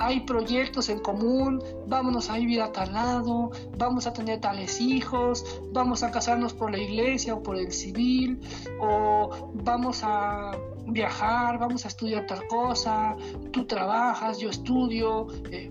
[0.00, 5.60] hay proyectos en común, vámonos a vivir a tal lado, vamos a tener tales hijos,
[5.72, 8.40] vamos a casarnos por la iglesia o por el civil,
[8.80, 10.52] o vamos a
[10.86, 13.14] viajar, vamos a estudiar tal cosa,
[13.52, 15.26] tú trabajas, yo estudio.
[15.50, 15.70] Eh,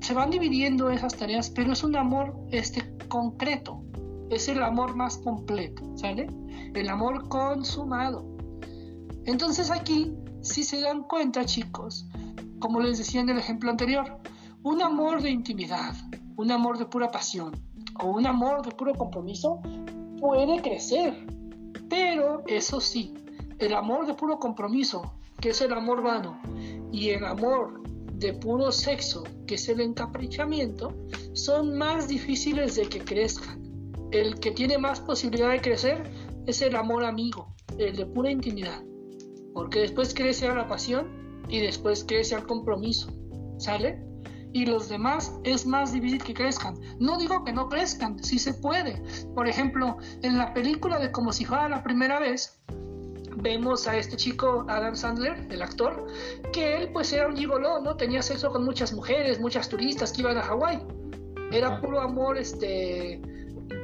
[0.00, 3.82] se van dividiendo esas tareas, pero es un amor este, concreto,
[4.28, 6.26] es el amor más completo, ¿sale?
[6.74, 8.26] El amor consumado.
[9.24, 12.06] Entonces aquí, si se dan cuenta chicos,
[12.60, 14.18] como les decía en el ejemplo anterior,
[14.62, 15.94] un amor de intimidad,
[16.36, 17.52] un amor de pura pasión
[17.98, 19.60] o un amor de puro compromiso
[20.20, 21.26] puede crecer.
[21.88, 23.14] Pero eso sí,
[23.58, 26.38] el amor de puro compromiso, que es el amor vano,
[26.92, 27.82] y el amor
[28.14, 30.94] de puro sexo, que es el encaprichamiento,
[31.32, 33.60] son más difíciles de que crezcan.
[34.12, 36.02] El que tiene más posibilidad de crecer
[36.46, 38.82] es el amor amigo, el de pura intimidad,
[39.54, 41.19] porque después crece a la pasión
[41.50, 43.12] y después crece al compromiso,
[43.58, 44.02] ¿sale?
[44.52, 46.74] Y los demás es más difícil que crezcan.
[46.98, 49.02] No digo que no crezcan, sí se puede.
[49.34, 52.60] Por ejemplo, en la película de Como si fuera la primera vez,
[53.36, 56.06] vemos a este chico Adam Sandler, el actor,
[56.52, 57.96] que él pues era un gigoló, ¿no?
[57.96, 60.82] Tenía sexo con muchas mujeres, muchas turistas que iban a Hawái.
[61.52, 63.20] Era puro amor, este,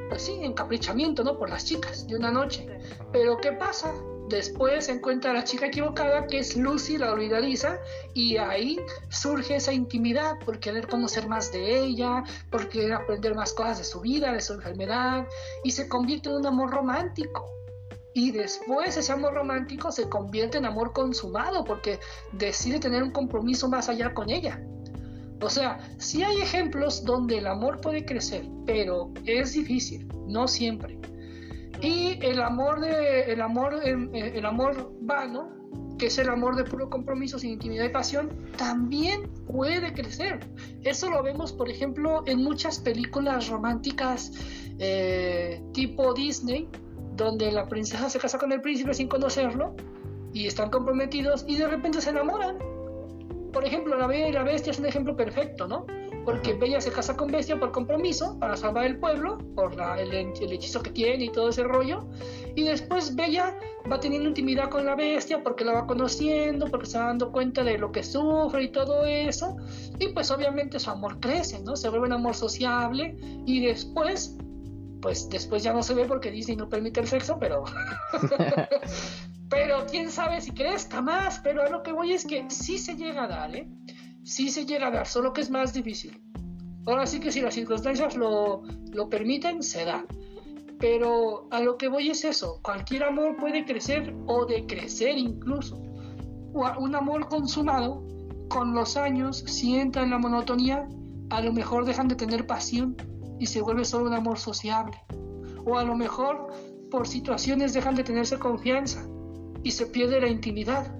[0.08, 1.38] pues sí, encaprichamiento, ¿no?
[1.38, 2.66] Por las chicas de una noche.
[3.12, 3.92] Pero ¿qué pasa?
[4.28, 7.78] Después se encuentra la chica equivocada, que es Lucy, la olvidadiza,
[8.12, 13.52] y ahí surge esa intimidad por querer conocer más de ella, por querer aprender más
[13.52, 15.28] cosas de su vida, de su enfermedad,
[15.62, 17.46] y se convierte en un amor romántico.
[18.14, 22.00] Y después ese amor romántico se convierte en amor consumado, porque
[22.32, 24.60] decide tener un compromiso más allá con ella.
[25.40, 30.98] O sea, sí hay ejemplos donde el amor puede crecer, pero es difícil, no siempre.
[31.80, 35.50] Y el amor, de, el amor, em, eh, el amor vano,
[35.98, 40.40] que es el amor de puro compromiso sin intimidad y pasión, también puede crecer.
[40.82, 44.32] Eso lo vemos, por ejemplo, en muchas películas románticas
[44.78, 46.68] eh, tipo Disney,
[47.16, 49.74] donde la princesa se casa con el príncipe sin conocerlo
[50.32, 52.58] y están comprometidos y de repente se enamoran.
[53.52, 55.86] Por ejemplo, La Bella y la Bestia es un ejemplo perfecto, ¿no?
[56.26, 60.82] Porque Bella se casa con Bestia por compromiso, para salvar el pueblo, por el, hechizo
[60.82, 62.08] que tiene y todo ese rollo,
[62.56, 63.56] Y después Bella
[63.90, 67.62] va teniendo intimidad con la bestia porque la va conociendo, porque se va dando cuenta
[67.62, 69.56] de lo que sufre y todo eso.
[70.00, 71.76] Y pues obviamente su amor crece, ¿no?
[71.76, 73.16] Se vuelve un amor sociable
[73.46, 74.36] y después,
[75.00, 77.62] pues después ya no se ve porque Disney no permite el sexo, pero...
[79.48, 82.96] pero quién sabe si crezca más, pero a lo que voy es que sí se
[82.96, 83.68] llega a dar, ¿eh?
[84.26, 86.20] Sí se llega a dar, solo que es más difícil.
[86.84, 90.04] Ahora sí que si las circunstancias lo, lo permiten, se da.
[90.80, 95.76] Pero a lo que voy es eso, cualquier amor puede crecer o decrecer incluso.
[95.76, 98.02] Un amor consumado,
[98.48, 100.88] con los años, si entra en la monotonía,
[101.30, 102.96] a lo mejor dejan de tener pasión
[103.38, 104.98] y se vuelve solo un amor sociable.
[105.64, 106.48] O a lo mejor
[106.90, 109.06] por situaciones dejan de tenerse confianza
[109.62, 110.92] y se pierde la intimidad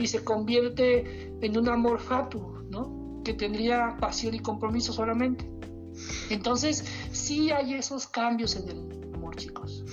[0.00, 3.22] y se convierte en un amor fatuo, ¿no?
[3.24, 5.50] Que tendría pasión y compromiso solamente.
[6.30, 9.00] Entonces, sí hay esos cambios en el
[9.36, 9.84] chicos.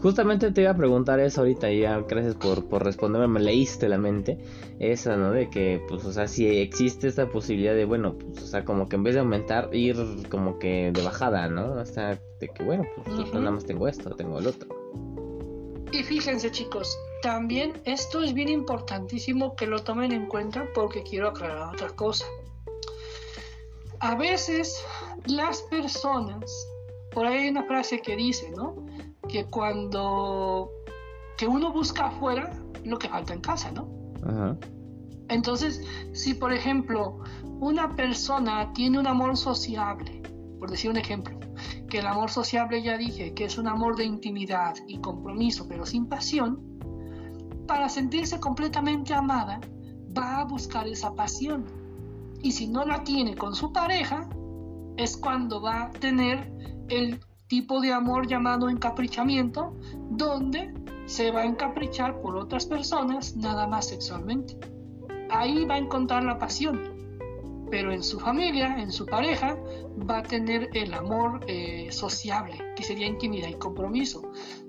[0.00, 3.88] Justamente te iba a preguntar eso ahorita y ya gracias por, por responderme, me leíste
[3.88, 4.38] la mente.
[4.78, 5.30] Esa, ¿no?
[5.30, 8.88] De que, pues, o sea, si existe esta posibilidad de, bueno, pues, o sea, como
[8.88, 9.96] que en vez de aumentar, ir
[10.28, 11.74] como que de bajada, ¿no?
[11.74, 14.68] O sea, de que, bueno, pues, nada más tengo esto, tengo el otro.
[15.92, 21.28] Y fíjense, chicos, también esto es bien importantísimo que lo tomen en cuenta porque quiero
[21.28, 22.26] aclarar otra cosa.
[24.00, 24.84] A veces
[25.26, 26.44] las personas
[27.12, 28.86] por ahí hay una frase que dice, ¿no?
[29.28, 30.70] Que cuando
[31.38, 32.52] que uno busca afuera
[32.84, 33.88] lo que falta en casa, ¿no?
[35.28, 35.80] Entonces,
[36.12, 37.20] si por ejemplo
[37.60, 40.22] una persona tiene un amor sociable,
[40.58, 41.38] por decir un ejemplo,
[41.88, 45.86] que el amor sociable ya dije que es un amor de intimidad y compromiso, pero
[45.86, 46.71] sin pasión,
[47.66, 49.60] para sentirse completamente amada,
[50.16, 51.64] va a buscar esa pasión.
[52.42, 54.28] Y si no la tiene con su pareja,
[54.96, 56.52] es cuando va a tener
[56.88, 59.74] el tipo de amor llamado encaprichamiento,
[60.10, 60.72] donde
[61.06, 64.56] se va a encaprichar por otras personas nada más sexualmente.
[65.30, 66.80] Ahí va a encontrar la pasión,
[67.70, 69.56] pero en su familia, en su pareja,
[70.08, 74.22] va a tener el amor eh, sociable, que sería intimidad y compromiso.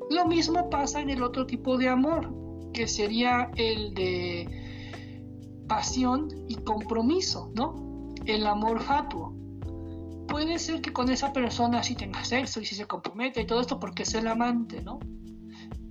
[0.10, 2.34] Lo mismo pasa en el otro tipo de amor,
[2.74, 8.14] que sería el de pasión y compromiso, ¿no?
[8.26, 9.34] El amor fatuo
[10.34, 13.62] puede ser que con esa persona sí tenga sexo y si se compromete y todo
[13.62, 15.00] esto porque es el amante, ¿no?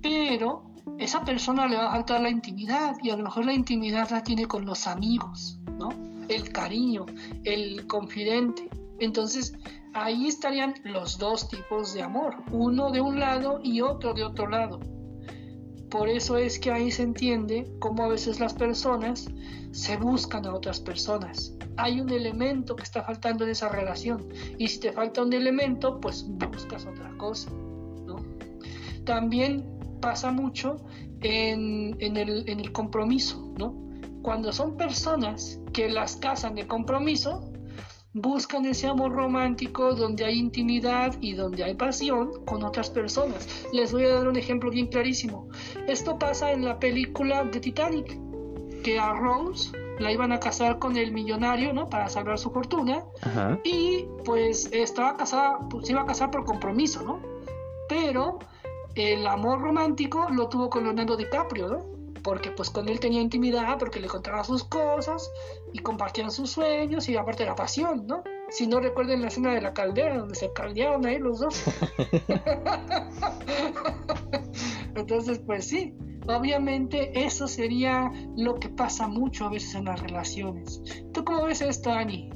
[0.01, 0.65] Pero
[0.99, 4.21] esa persona le va a faltar la intimidad y a lo mejor la intimidad la
[4.21, 5.89] tiene con los amigos, ¿no?
[6.27, 7.05] El cariño,
[7.45, 8.69] el confidente.
[8.99, 9.53] Entonces
[9.93, 14.47] ahí estarían los dos tipos de amor, uno de un lado y otro de otro
[14.49, 14.81] lado.
[15.93, 19.29] Por eso es que ahí se entiende cómo a veces las personas
[19.71, 24.27] se buscan a otras personas hay un elemento que está faltando en esa relación.
[24.57, 27.49] Y si te falta un elemento, pues buscas otra cosa.
[27.51, 28.17] ¿no?
[29.05, 29.65] También
[30.01, 30.83] pasa mucho
[31.21, 33.53] en, el, en el compromiso.
[33.57, 33.75] ¿no?
[34.21, 37.51] Cuando son personas que las casan de compromiso,
[38.13, 43.65] buscan ese amor romántico donde hay intimidad y donde hay pasión con otras personas.
[43.73, 45.49] Les voy a dar un ejemplo bien clarísimo.
[45.87, 48.19] Esto pasa en la película de Titanic,
[48.83, 51.89] que a Rose la iban a casar con el millonario, ¿no?
[51.89, 53.03] Para salvar su fortuna.
[53.63, 57.19] Y pues estaba casada, pues, se iba a casar por compromiso, ¿no?
[57.89, 58.39] Pero
[58.95, 61.93] el amor romántico lo tuvo con Leonardo DiCaprio, ¿no?
[62.21, 65.29] Porque pues con él tenía intimidad, porque le contaba sus cosas
[65.73, 68.23] y compartían sus sueños y aparte la pasión, ¿no?
[68.49, 71.55] Si no recuerden la escena de la caldera, donde se caldearon ahí los dos.
[74.95, 75.95] Entonces, pues sí,
[76.27, 80.81] Obviamente eso sería lo que pasa mucho a veces en las relaciones.
[81.13, 82.29] ¿Tú cómo ves esto, Ani?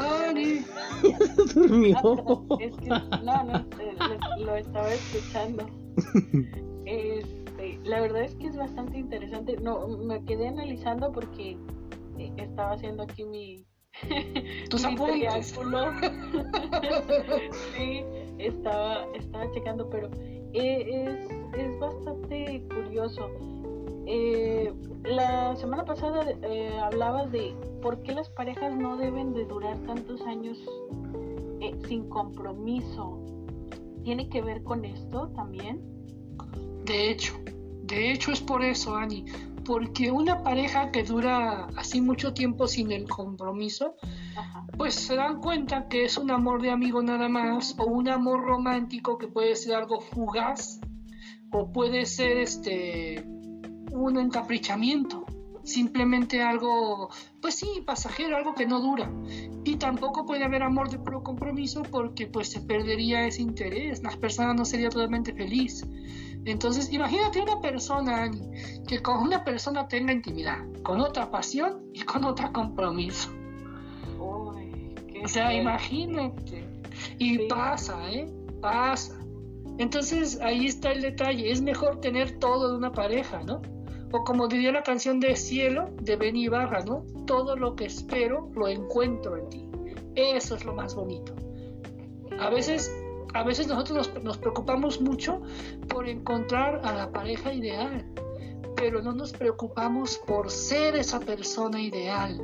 [0.00, 0.64] Ani.
[1.54, 1.96] Durmió.
[2.58, 5.66] es que, no, no, eh, lo, estaba escuchando.
[7.64, 9.56] Este, la verdad es que es bastante interesante.
[9.58, 11.56] No, me quedé analizando porque
[12.18, 13.64] eh, estaba haciendo aquí mi,
[14.70, 15.46] tus apuntes.
[17.76, 18.04] sí,
[18.38, 20.10] estaba, estaba checando, pero
[20.52, 23.30] eh, es, es, bastante curioso.
[24.06, 24.72] Eh,
[25.04, 30.20] la semana pasada eh, hablabas de por qué las parejas no deben de durar tantos
[30.22, 30.58] años
[31.88, 33.18] sin compromiso.
[34.04, 35.80] ¿Tiene que ver con esto también?
[36.84, 37.34] De hecho,
[37.86, 39.24] de hecho es por eso, Ani,
[39.64, 43.96] porque una pareja que dura así mucho tiempo sin el compromiso,
[44.76, 48.42] pues se dan cuenta que es un amor de amigo nada más o un amor
[48.44, 50.80] romántico que puede ser algo fugaz
[51.50, 53.24] o puede ser este
[53.92, 55.24] un encaprichamiento
[55.64, 57.08] simplemente algo,
[57.40, 59.10] pues sí, pasajero, algo que no dura.
[59.64, 64.10] Y tampoco puede haber amor de puro compromiso porque pues se perdería ese interés, la
[64.10, 65.84] persona no sería totalmente feliz.
[66.44, 68.30] Entonces, imagínate una persona
[68.86, 73.30] que con una persona tenga intimidad, con otra pasión y con otro compromiso.
[74.18, 76.66] o sea, imagínate.
[77.18, 78.30] Y pasa, ¿eh?
[78.60, 79.18] Pasa.
[79.78, 81.50] Entonces, ahí está el detalle.
[81.50, 83.62] Es mejor tener todo de una pareja, ¿no?
[84.12, 87.04] O como diría la canción de Cielo de Benny Ibarra, ¿no?
[87.26, 89.68] Todo lo que espero lo encuentro en ti.
[90.14, 91.34] Eso es lo más bonito.
[92.38, 92.94] A veces,
[93.34, 95.42] a veces nosotros nos, preocupamos mucho
[95.88, 98.06] por encontrar a la pareja ideal,
[98.76, 102.40] pero no nos preocupamos por ser esa persona ideal.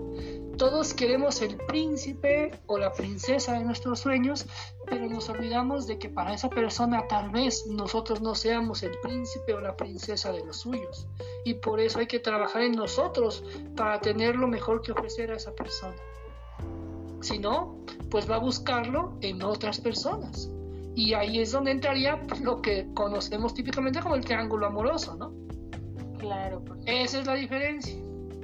[0.59, 4.47] Todos queremos el príncipe o la princesa de nuestros sueños,
[4.84, 9.55] pero nos olvidamos de que para esa persona tal vez nosotros no seamos el príncipe
[9.55, 11.07] o la princesa de los suyos.
[11.45, 13.45] Y por eso hay que trabajar en nosotros
[13.76, 15.97] para tener lo mejor que ofrecer a esa persona.
[17.20, 17.78] Si no,
[18.11, 20.51] pues va a buscarlo en otras personas.
[21.01, 25.32] Y ahí es donde entraría lo que conocemos típicamente como el triángulo amoroso, ¿no?
[26.18, 26.62] Claro.
[26.84, 27.94] Esa es la diferencia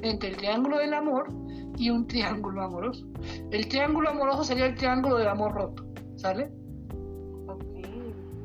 [0.00, 1.28] entre el triángulo del amor
[1.76, 3.06] y un triángulo amoroso.
[3.50, 5.86] El triángulo amoroso sería el triángulo del amor roto,
[6.16, 6.50] ¿sale?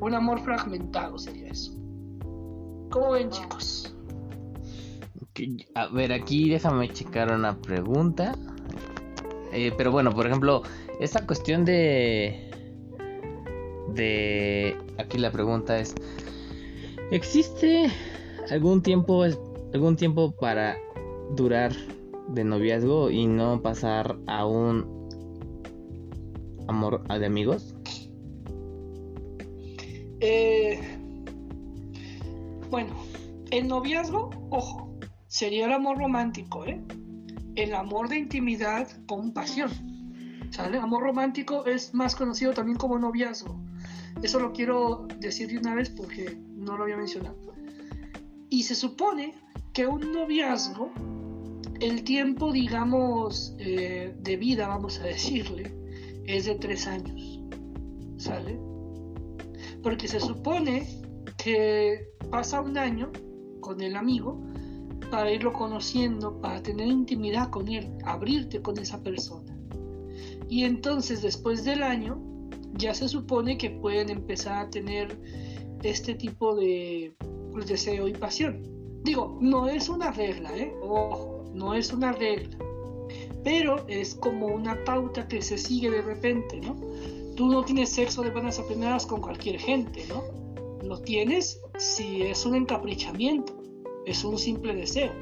[0.00, 1.72] Un amor fragmentado sería eso.
[2.90, 3.96] ¿Cómo ven, chicos?
[5.74, 8.34] A ver, aquí déjame checar una pregunta.
[9.54, 10.64] Eh, pero bueno, por ejemplo,
[11.00, 12.51] esta cuestión de.
[13.94, 14.76] De.
[14.98, 15.94] Aquí la pregunta es:
[17.10, 17.90] ¿existe
[18.50, 19.24] algún tiempo,
[19.72, 20.76] algún tiempo para
[21.36, 21.72] durar
[22.28, 25.08] de noviazgo y no pasar a un
[26.68, 27.74] amor de amigos?
[30.20, 30.80] Eh,
[32.70, 32.94] bueno,
[33.50, 34.94] el noviazgo, ojo,
[35.26, 36.80] sería el amor romántico, ¿eh?
[37.56, 39.70] El amor de intimidad con pasión.
[40.50, 40.78] ¿Sale?
[40.78, 43.58] Amor romántico es más conocido también como noviazgo.
[44.22, 47.36] Eso lo quiero decir de una vez porque no lo había mencionado.
[48.50, 49.34] Y se supone
[49.72, 50.92] que un noviazgo
[51.80, 55.74] el tiempo, digamos, eh, de vida, vamos a decirle,
[56.26, 57.40] es de tres años.
[58.18, 58.58] ¿Sale?
[59.82, 60.86] Porque se supone
[61.36, 63.10] que pasa un año
[63.60, 64.40] con el amigo
[65.10, 69.56] para irlo conociendo, para tener intimidad con él, abrirte con esa persona.
[70.48, 72.22] Y entonces después del año
[72.74, 75.18] ya se supone que pueden empezar a tener
[75.82, 77.14] este tipo de
[77.52, 78.62] pues, deseo y pasión.
[79.04, 80.72] Digo, no es una regla, ¿eh?
[80.82, 82.56] Ojo, no es una regla,
[83.42, 86.76] pero es como una pauta que se sigue de repente, ¿no?
[87.36, 90.22] Tú no tienes sexo de buenas a con cualquier gente, ¿no?
[90.86, 93.54] Lo tienes si es un encaprichamiento,
[94.06, 95.12] es un simple deseo.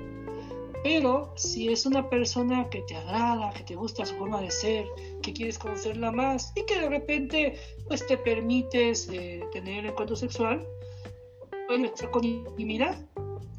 [0.83, 4.87] Pero si es una persona que te agrada, que te gusta su forma de ser,
[5.22, 10.66] que quieres conocerla más y que de repente pues te permites eh, tener encuentro sexual,
[11.66, 12.97] puede estar con intimidad,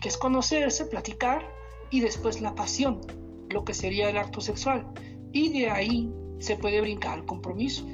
[0.02, 1.48] que es conocerse, platicar
[1.92, 3.02] y después la pasión,
[3.50, 4.88] lo que sería el acto sexual.
[5.32, 7.86] Y de ahí se puede brincar al compromiso.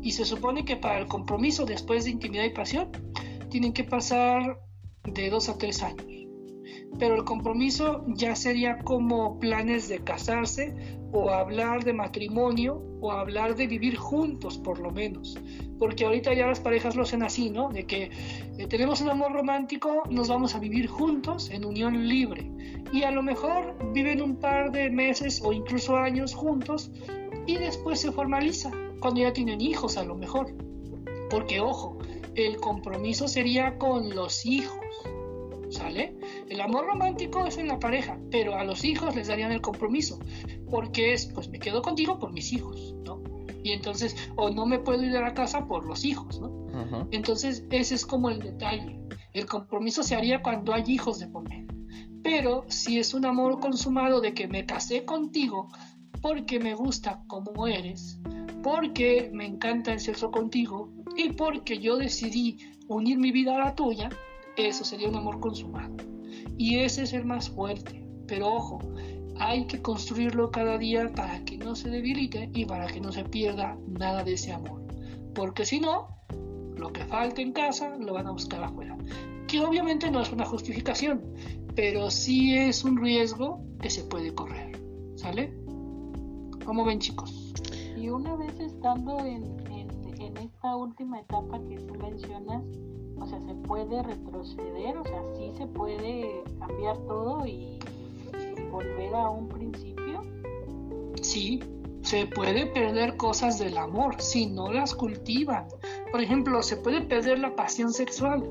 [0.00, 2.90] Y se supone que para el compromiso, después de intimidad y pasión,
[3.50, 4.60] tienen que pasar
[5.02, 6.25] de dos a tres años.
[6.98, 10.74] Pero el compromiso ya sería como planes de casarse
[11.12, 15.38] o hablar de matrimonio o hablar de vivir juntos por lo menos.
[15.78, 17.68] Porque ahorita ya las parejas lo hacen así, ¿no?
[17.68, 18.10] De que
[18.58, 22.50] eh, tenemos un amor romántico, nos vamos a vivir juntos en unión libre
[22.92, 26.90] y a lo mejor viven un par de meses o incluso años juntos
[27.46, 28.70] y después se formaliza
[29.00, 30.54] cuando ya tienen hijos a lo mejor.
[31.30, 31.98] Porque ojo,
[32.34, 34.85] el compromiso sería con los hijos,
[35.70, 36.16] ¿sale?
[36.48, 40.18] El amor romántico es en la pareja, pero a los hijos les darían el compromiso,
[40.70, 43.22] porque es, pues me quedo contigo por mis hijos, ¿no?
[43.62, 46.66] Y entonces, o no me puedo ir a la casa por los hijos, ¿no?
[47.10, 49.00] Entonces, ese es como el detalle.
[49.32, 51.66] El compromiso se haría cuando hay hijos de por medio.
[52.22, 55.68] Pero si es un amor consumado de que me casé contigo
[56.20, 58.20] porque me gusta como eres,
[58.62, 62.58] porque me encanta el sexo contigo y porque yo decidí
[62.88, 64.08] unir mi vida a la tuya,
[64.56, 65.94] eso sería un amor consumado.
[66.56, 68.06] Y ese es el más fuerte.
[68.26, 68.78] Pero ojo,
[69.38, 73.24] hay que construirlo cada día para que no se debilite y para que no se
[73.24, 74.82] pierda nada de ese amor.
[75.34, 76.08] Porque si no,
[76.76, 78.96] lo que falta en casa lo van a buscar afuera.
[79.46, 81.22] Que obviamente no es una justificación,
[81.74, 84.80] pero sí es un riesgo que se puede correr.
[85.16, 85.54] ¿Sale?
[86.64, 87.52] ¿Cómo ven chicos?
[87.96, 92.62] Y una vez estando en, en, esta última etapa que tú mencionas,
[93.20, 97.78] o sea, se puede retroceder, o sea, sí se puede cambiar todo y,
[98.70, 100.22] volver a un principio.
[101.22, 101.60] Sí,
[102.02, 105.66] se puede perder cosas del amor si no las cultivan.
[106.10, 108.44] Por ejemplo, se puede perder la pasión sexual,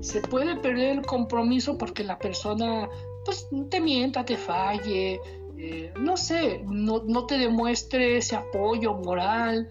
[0.00, 2.88] se puede perder el compromiso porque la persona
[3.24, 5.20] pues te mienta, te falle,
[5.56, 9.68] eh, no sé, no, no, te demuestre ese apoyo moral,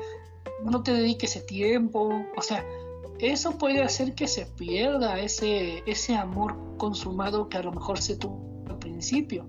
[0.64, 2.66] no te dedique ese tiempo, o sea,
[3.32, 8.16] eso puede hacer que se pierda ese, ese amor consumado que a lo mejor se
[8.18, 9.48] tuvo al principio.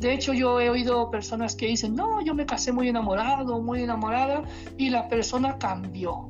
[0.00, 3.82] De hecho, yo he oído personas que dicen, no, yo me casé muy enamorado, muy
[3.82, 4.42] enamorada,
[4.76, 6.28] y la persona cambió.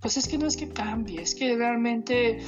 [0.00, 2.38] Pues es que no es que cambie, es que realmente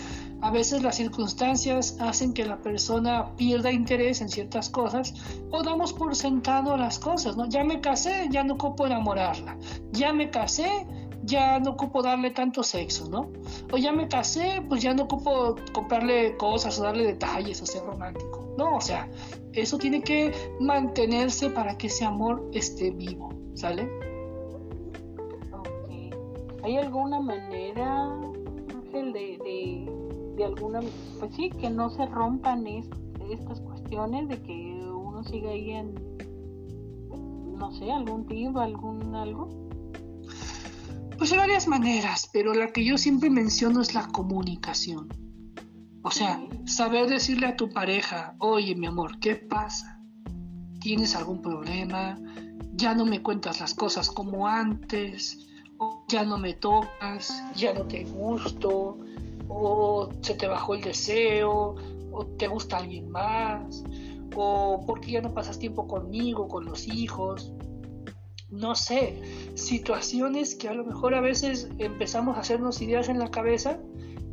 [0.40, 5.14] a veces las circunstancias hacen que la persona pierda interés en ciertas cosas
[5.50, 7.48] o damos por sentado las cosas, ¿no?
[7.48, 9.56] Ya me casé, ya no ocupo enamorarla.
[9.92, 10.86] Ya me casé,
[11.22, 13.30] ya no ocupo darle tanto sexo, ¿no?
[13.72, 17.84] O ya me casé, pues ya no ocupo comprarle cosas o darle detalles o ser
[17.84, 18.54] romántico.
[18.58, 19.08] No, o sea,
[19.52, 23.88] eso tiene que mantenerse para que ese amor esté vivo, ¿sale?
[25.52, 26.62] Ok.
[26.64, 28.10] ¿Hay alguna manera,
[28.74, 29.38] Ángel, de
[30.36, 30.80] de alguna,
[31.18, 35.94] pues sí, que no se rompan estas cuestiones, de que uno siga ahí en,
[37.58, 39.48] no sé, algún tip, algún algo.
[41.22, 45.08] Pues hay varias maneras, pero la que yo siempre menciono es la comunicación.
[46.02, 50.00] O sea, saber decirle a tu pareja, oye mi amor, ¿qué pasa?
[50.80, 52.18] ¿Tienes algún problema?
[52.72, 55.46] Ya no me cuentas las cosas como antes,
[55.78, 58.98] o ya no me tocas, ya no te gusto,
[59.46, 61.76] o se te bajó el deseo,
[62.10, 63.84] o te gusta alguien más,
[64.34, 67.52] o porque ya no pasas tiempo conmigo, con los hijos.
[68.52, 69.18] No sé,
[69.54, 73.78] situaciones que a lo mejor a veces empezamos a hacernos ideas en la cabeza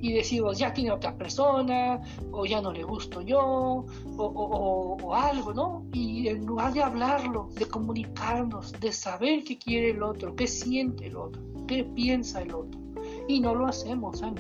[0.02, 2.02] y decimos, ya tiene otra persona,
[2.32, 3.86] o ya no le gusto yo,
[4.18, 5.86] o, o, algo, ¿no?
[5.94, 11.08] Y en lugar de hablarlo, de comunicarnos, de saber qué quiere el otro, qué siente
[11.08, 12.80] el otro, qué piensa el otro,
[13.28, 14.34] y no lo hacemos, ¿eh?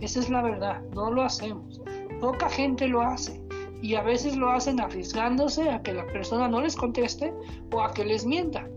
[0.00, 1.80] Esa es la verdad, no lo hacemos.
[2.20, 3.40] Poca gente lo hace
[3.82, 7.34] y a veces lo hacen arriesgándose a que la persona no les conteste
[7.72, 8.68] o a que les mienta,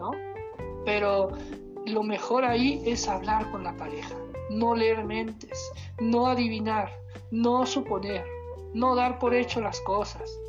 [0.00, 0.10] ¿no?
[0.84, 1.30] Pero
[1.86, 4.16] lo mejor ahí es hablar con la pareja,
[4.50, 5.70] no leer mentes,
[6.00, 6.90] no adivinar,
[7.30, 8.24] no suponer,
[8.74, 10.40] no dar por hecho las cosas.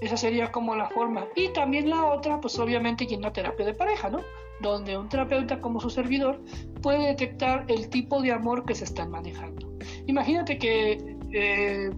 [0.00, 1.26] Esa sería como la forma.
[1.34, 4.20] Y también la otra, pues obviamente, en la terapia de pareja, ¿no?
[4.60, 6.40] donde un terapeuta como su servidor
[6.82, 9.68] puede detectar el tipo de amor que se están manejando.
[10.06, 11.90] Imagínate que, eh,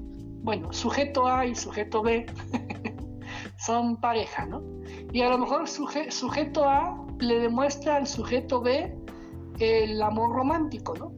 [0.43, 2.27] bueno, sujeto A y sujeto B
[3.61, 4.63] son pareja, ¿no?
[5.13, 8.97] Y a lo mejor sujeto A le demuestra al sujeto B
[9.59, 11.13] el amor romántico, ¿no?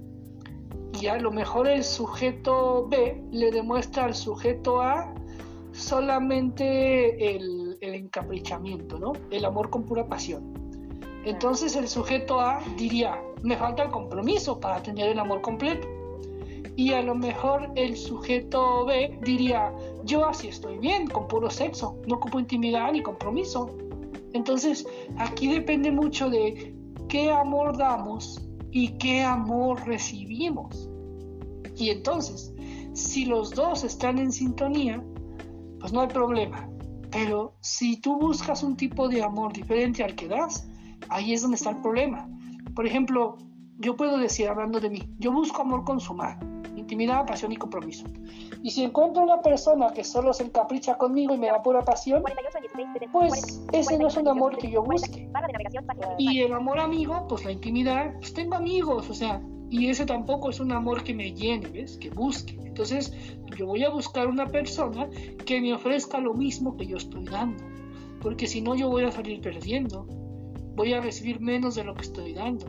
[1.00, 5.14] Y a lo mejor el sujeto B le demuestra al sujeto A
[5.70, 9.12] solamente el, el encaprichamiento, ¿no?
[9.30, 10.52] El amor con pura pasión.
[11.24, 15.86] Entonces el sujeto A diría, me falta el compromiso para tener el amor completo.
[16.82, 19.72] Y a lo mejor el sujeto B diría,
[20.04, 23.70] yo así estoy bien, con puro sexo, no ocupo intimidad ni compromiso.
[24.32, 24.84] Entonces
[25.16, 26.74] aquí depende mucho de
[27.08, 30.90] qué amor damos y qué amor recibimos.
[31.76, 32.52] Y entonces,
[32.94, 35.00] si los dos están en sintonía,
[35.78, 36.68] pues no hay problema.
[37.12, 40.66] Pero si tú buscas un tipo de amor diferente al que das,
[41.08, 42.28] Ahí es donde está el problema.
[42.74, 43.36] Por ejemplo,
[43.78, 46.38] yo puedo decir, hablando de mí, yo busco amor consumado,
[46.92, 48.04] intimidad, pasión y compromiso.
[48.62, 52.22] Y si encuentro una persona que solo se encapricha conmigo y me da pura pasión,
[53.10, 55.28] pues ese no es un amor que yo busque.
[56.18, 59.40] Y el amor amigo, pues la intimidad, pues tengo amigos, o sea,
[59.70, 61.96] y ese tampoco es un amor que me llene, ¿ves?
[61.96, 62.58] Que busque.
[62.62, 63.14] Entonces,
[63.56, 65.08] yo voy a buscar una persona
[65.46, 67.64] que me ofrezca lo mismo que yo estoy dando.
[68.20, 70.06] Porque si no, yo voy a salir perdiendo
[70.74, 72.66] voy a recibir menos de lo que estoy dando.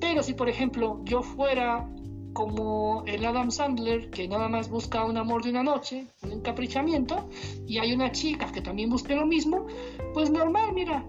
[0.00, 1.88] Pero si, por ejemplo, yo fuera
[2.32, 7.28] como el Adam Sandler, que nada más busca un amor de una noche, un encaprichamiento,
[7.66, 9.66] y hay una chica que también busca lo mismo,
[10.14, 11.04] pues normal, mira,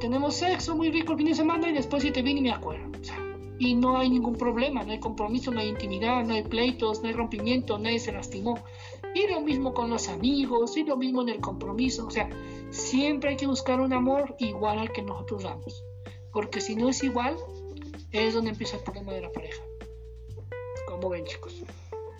[0.00, 2.52] tenemos sexo muy rico el fin de semana y después si te vine y me
[2.52, 2.86] acuerdo.
[3.58, 7.08] y no hay ningún problema, no hay compromiso, no hay intimidad, no hay pleitos, no
[7.08, 8.58] hay rompimiento, nadie se lastimó.
[9.14, 12.06] Y lo mismo con los amigos, y lo mismo en el compromiso.
[12.06, 12.28] O sea,
[12.68, 15.82] siempre hay que buscar un amor igual al que nosotros damos.
[16.32, 17.34] Porque si no es igual,
[18.12, 19.62] es donde empieza el problema de la pareja.
[20.96, 21.62] Como ven, chicos.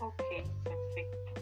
[0.00, 0.22] Ok,
[0.62, 1.32] perfecto.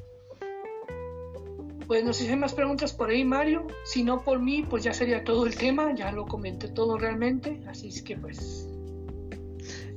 [1.89, 3.67] Pues no sé si hay más preguntas por ahí, Mario.
[3.85, 5.93] Si no por mí, pues ya sería todo el tema.
[5.97, 7.61] Ya lo comenté todo realmente.
[7.67, 8.69] Así es que pues.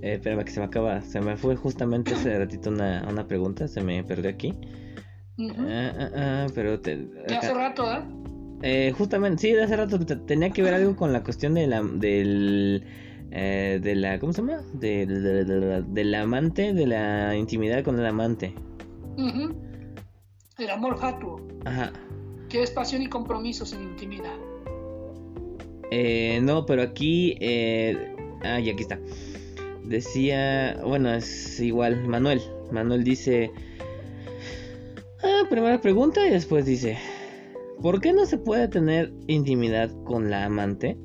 [0.01, 0.99] Eh, espérame que se me acaba.
[1.01, 3.67] Se me fue justamente hace ratito una, una pregunta.
[3.67, 4.55] Se me perdió aquí.
[5.39, 7.07] Ah, ah, ah, pero te,
[7.37, 8.01] hace rato, ¿eh?
[8.63, 11.83] Eh, justamente, sí, de hace rato tenía que ver algo con la cuestión de la,
[11.83, 12.83] del,
[13.39, 14.63] eh, de la, ¿cómo se llama?
[14.73, 18.51] del amante, de la intimidad con el amante.
[20.57, 21.47] El amor fatuo.
[21.63, 21.93] Ajá.
[22.49, 24.33] Que es pasión y compromiso sin intimidad.
[25.91, 28.99] Eh, no, pero aquí, eh, ah, y aquí está.
[29.83, 32.41] Decía, bueno, es igual, Manuel.
[32.71, 33.51] Manuel dice,
[35.21, 36.97] ah, primera pregunta y después dice,
[37.83, 40.97] ¿por qué no se puede tener intimidad con la amante?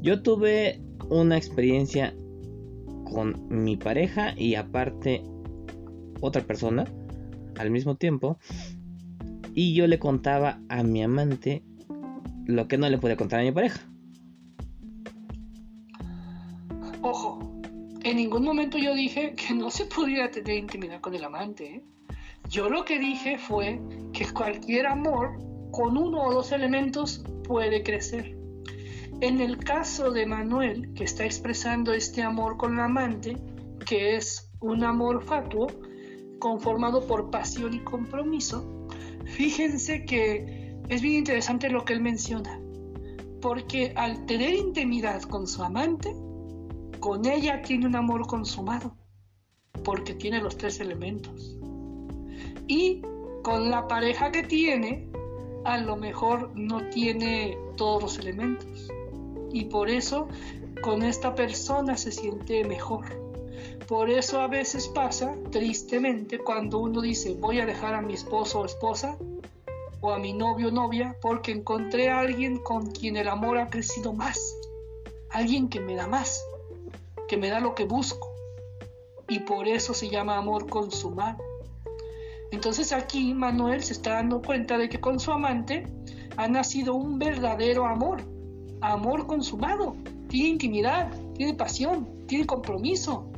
[0.00, 2.14] Yo tuve una experiencia
[3.04, 5.22] con mi pareja y aparte
[6.20, 6.84] otra persona
[7.58, 8.38] al mismo tiempo
[9.54, 11.62] y yo le contaba a mi amante
[12.44, 13.80] lo que no le podía contar a mi pareja.
[17.00, 17.38] Ojo,
[18.02, 21.76] en ningún momento yo dije que no se pudiera tener intimidad con el amante.
[21.76, 21.84] ¿eh?
[22.50, 23.80] Yo lo que dije fue
[24.12, 25.38] que cualquier amor
[25.72, 28.35] con uno o dos elementos puede crecer.
[29.22, 33.38] En el caso de Manuel, que está expresando este amor con la amante,
[33.86, 35.68] que es un amor fatuo,
[36.38, 38.86] conformado por pasión y compromiso,
[39.24, 42.60] fíjense que es bien interesante lo que él menciona,
[43.40, 46.14] porque al tener intimidad con su amante,
[47.00, 48.94] con ella tiene un amor consumado,
[49.82, 51.56] porque tiene los tres elementos.
[52.66, 53.00] Y
[53.42, 55.08] con la pareja que tiene,
[55.64, 58.90] a lo mejor no tiene todos los elementos
[59.56, 60.28] y por eso
[60.82, 63.06] con esta persona se siente mejor.
[63.88, 68.60] Por eso a veces pasa, tristemente, cuando uno dice voy a dejar a mi esposo
[68.60, 69.16] o esposa
[70.02, 73.68] o a mi novio o novia porque encontré a alguien con quien el amor ha
[73.68, 74.38] crecido más,
[75.30, 76.44] alguien que me da más,
[77.26, 78.30] que me da lo que busco
[79.26, 81.42] y por eso se llama amor consumado.
[82.50, 85.86] Entonces aquí Manuel se está dando cuenta de que con su amante
[86.36, 88.35] ha nacido un verdadero amor,
[88.80, 89.96] amor consumado,
[90.28, 93.30] tiene intimidad, tiene pasión, tiene compromiso.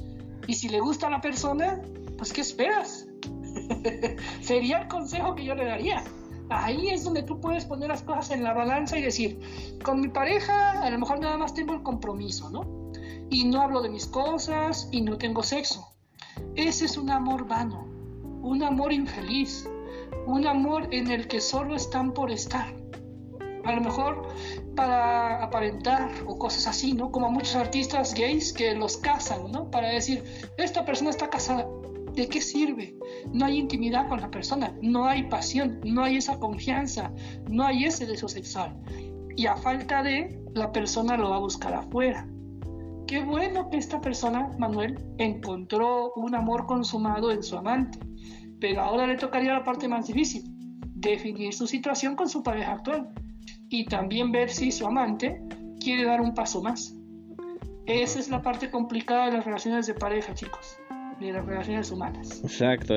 [0.47, 1.81] Y si le gusta a la persona,
[2.17, 3.07] pues ¿qué esperas?
[4.41, 6.03] Sería el consejo que yo le daría.
[6.51, 9.39] Ahí es donde tú puedes poner las cosas en la balanza y decir,
[9.85, 12.91] con mi pareja a lo mejor nada más tengo el compromiso, ¿no?
[13.29, 15.87] Y no hablo de mis cosas y no tengo sexo.
[16.55, 17.87] Ese es un amor vano,
[18.41, 19.69] un amor infeliz,
[20.27, 22.79] un amor en el que solo están por estar
[23.69, 24.23] a lo mejor
[24.79, 27.11] para aparentar o cosas así, ¿no?
[27.11, 29.69] Como muchos artistas gays que los casan, ¿no?
[29.73, 30.23] Para decir,
[30.57, 31.67] esta persona está casada,
[32.15, 32.95] ¿de qué sirve?
[33.33, 37.11] No hay intimidad con la persona, no hay pasión, no hay esa confianza,
[37.51, 38.81] no hay ese deseo sexual.
[39.37, 42.29] Y a falta de, la persona lo va a buscar afuera.
[43.09, 47.99] Qué bueno que esta persona, Manuel, encontró un amor consumado en su amante,
[48.61, 50.45] pero ahora le tocaría la parte más difícil,
[50.95, 53.13] definir su situación con su pareja actual
[53.71, 55.41] y también ver si su amante
[55.81, 56.95] quiere dar un paso más.
[57.87, 60.77] Esa es la parte complicada de las relaciones de pareja, chicos,
[61.21, 62.43] de las relaciones humanas.
[62.45, 62.95] Exacto,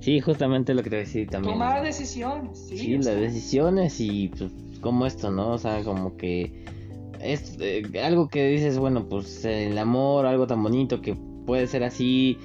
[0.00, 1.54] sí, justamente lo que te decía también.
[1.54, 2.76] Tomar decisiones, sí.
[2.76, 5.52] Sí, las decisiones y pues como esto, ¿no?
[5.52, 6.64] O sea, como que
[7.20, 11.16] es eh, algo que dices, bueno, pues el amor, algo tan bonito que
[11.46, 12.36] puede ser así,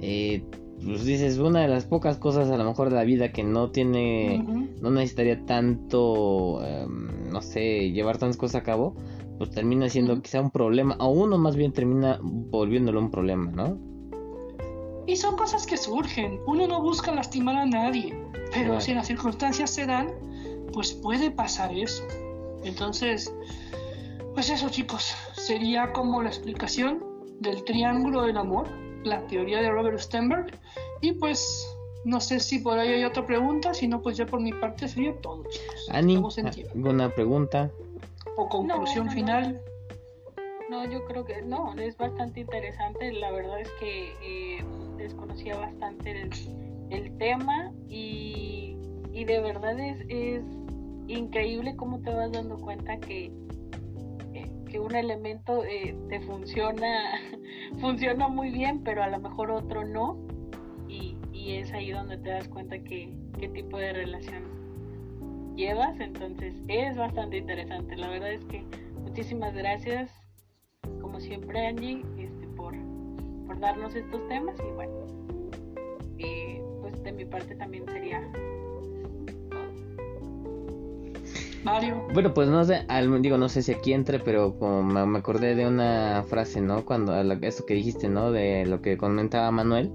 [0.00, 0.44] eh,
[0.84, 3.70] pues dices, una de las pocas cosas a lo mejor de la vida que no
[3.70, 4.44] tiene,
[4.80, 8.94] no necesitaría tanto, em, no sé, llevar tantas cosas a cabo,
[9.38, 13.78] pues termina siendo quizá un problema, o uno más bien termina volviéndolo un problema, ¿no?
[15.06, 18.16] Y son cosas que surgen, uno no busca lastimar a nadie,
[18.52, 20.08] pero si las circunstancias se dan,
[20.72, 22.04] pues puede pasar eso.
[22.64, 23.34] Entonces,
[24.34, 27.02] pues eso chicos, sería como la explicación
[27.40, 28.68] del triángulo del amor
[29.04, 30.58] la teoría de Robert Stenberg.
[31.00, 31.66] Y pues
[32.04, 34.88] no sé si por ahí hay otra pregunta, si no, pues ya por mi parte
[34.88, 35.44] sería todo.
[35.90, 36.22] Ani,
[36.74, 37.70] ¿alguna pregunta?
[38.36, 39.60] ¿O conclusión final?
[40.70, 43.12] No, yo creo que no, es bastante interesante.
[43.12, 44.64] La verdad es que eh,
[44.96, 46.28] desconocía bastante
[46.90, 48.76] el, tema y,
[49.12, 50.42] y, de verdad es, es
[51.08, 53.32] increíble cómo te vas dando cuenta que
[54.70, 57.20] que un elemento eh, te funciona,
[57.80, 60.18] funciona muy bien, pero a lo mejor otro no.
[60.88, 64.44] Y, y es ahí donde te das cuenta que, qué tipo de relación
[65.56, 65.98] llevas.
[66.00, 67.96] Entonces es bastante interesante.
[67.96, 68.64] La verdad es que
[69.02, 70.10] muchísimas gracias,
[71.00, 72.74] como siempre, Angie, este, por,
[73.46, 74.56] por darnos estos temas.
[74.60, 74.92] Y bueno,
[76.18, 78.20] eh, pues de mi parte también sería
[81.64, 82.06] Mario.
[82.12, 82.86] Bueno, pues no sé,
[83.20, 86.84] digo, no sé si aquí entre, pero como me, acordé de una frase, ¿no?
[86.84, 88.32] Cuando, eso que dijiste, ¿no?
[88.32, 89.92] De lo que comentaba Manuel,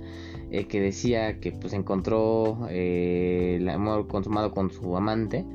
[0.52, 5.46] eh, que decía que pues encontró eh, el amor consumado con su amante.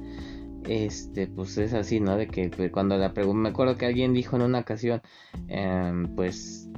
[0.68, 2.16] este, pues es así, ¿no?
[2.16, 5.00] De que pues, cuando la pregunta, me acuerdo que alguien dijo en una ocasión,
[5.48, 6.68] em, pues,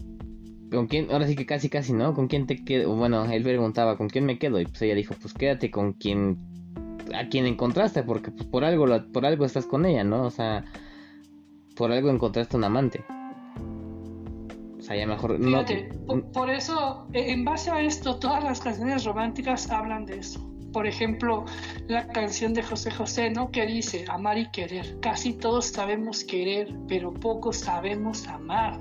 [0.70, 1.10] ¿con quién?
[1.10, 2.14] Ahora sí que casi, casi, ¿no?
[2.14, 2.94] ¿Con quién te quedo?
[2.96, 4.60] Bueno, él preguntaba, ¿con quién me quedo?
[4.60, 6.38] Y pues ella dijo, pues quédate con quien,
[7.14, 10.24] a quien encontraste, porque pues por algo, por algo estás con ella, ¿no?
[10.24, 10.64] O sea,
[11.76, 13.04] por algo encontraste un amante.
[14.78, 15.42] O sea, ya mejor...
[15.42, 15.90] Fíjate,
[16.32, 21.44] por eso, en base a esto, todas las canciones románticas hablan de eso por ejemplo,
[21.86, 23.50] la canción de José José, ¿no?
[23.50, 24.98] Que dice, amar y querer.
[25.00, 28.80] Casi todos sabemos querer, pero pocos sabemos amar,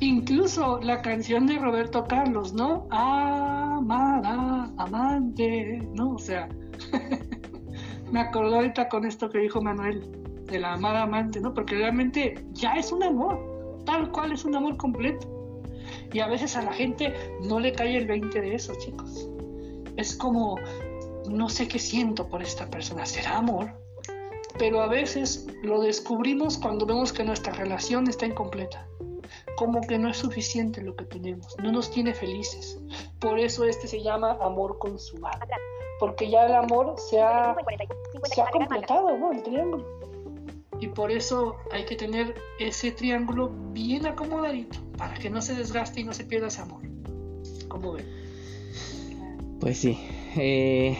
[0.00, 2.86] Incluso la canción de Roberto Carlos, ¿no?
[2.90, 6.12] Amada, amante, ¿no?
[6.14, 6.48] O sea,
[8.12, 10.02] me acordó ahorita con esto que dijo Manuel,
[10.46, 11.52] de la amada amante, ¿no?
[11.52, 15.28] Porque realmente ya es un amor, tal cual es un amor completo.
[16.12, 19.28] Y a veces a la gente no le cae el 20 de eso, chicos
[19.96, 20.56] es como,
[21.28, 23.70] no sé qué siento por esta persona, ¿será amor?
[24.58, 28.86] Pero a veces lo descubrimos cuando vemos que nuestra relación está incompleta,
[29.56, 32.78] como que no es suficiente lo que tenemos, no nos tiene felices.
[33.18, 35.40] Por eso este se llama amor consumado,
[35.98, 37.56] porque ya el amor se ha,
[38.24, 39.32] se ha completado, ¿no?
[39.32, 39.84] El triángulo.
[40.78, 46.00] Y por eso hay que tener ese triángulo bien acomodadito, para que no se desgaste
[46.00, 46.82] y no se pierda ese amor.
[47.68, 48.06] ¿Cómo ven?
[49.60, 49.98] Pues sí.
[50.36, 50.96] Eh,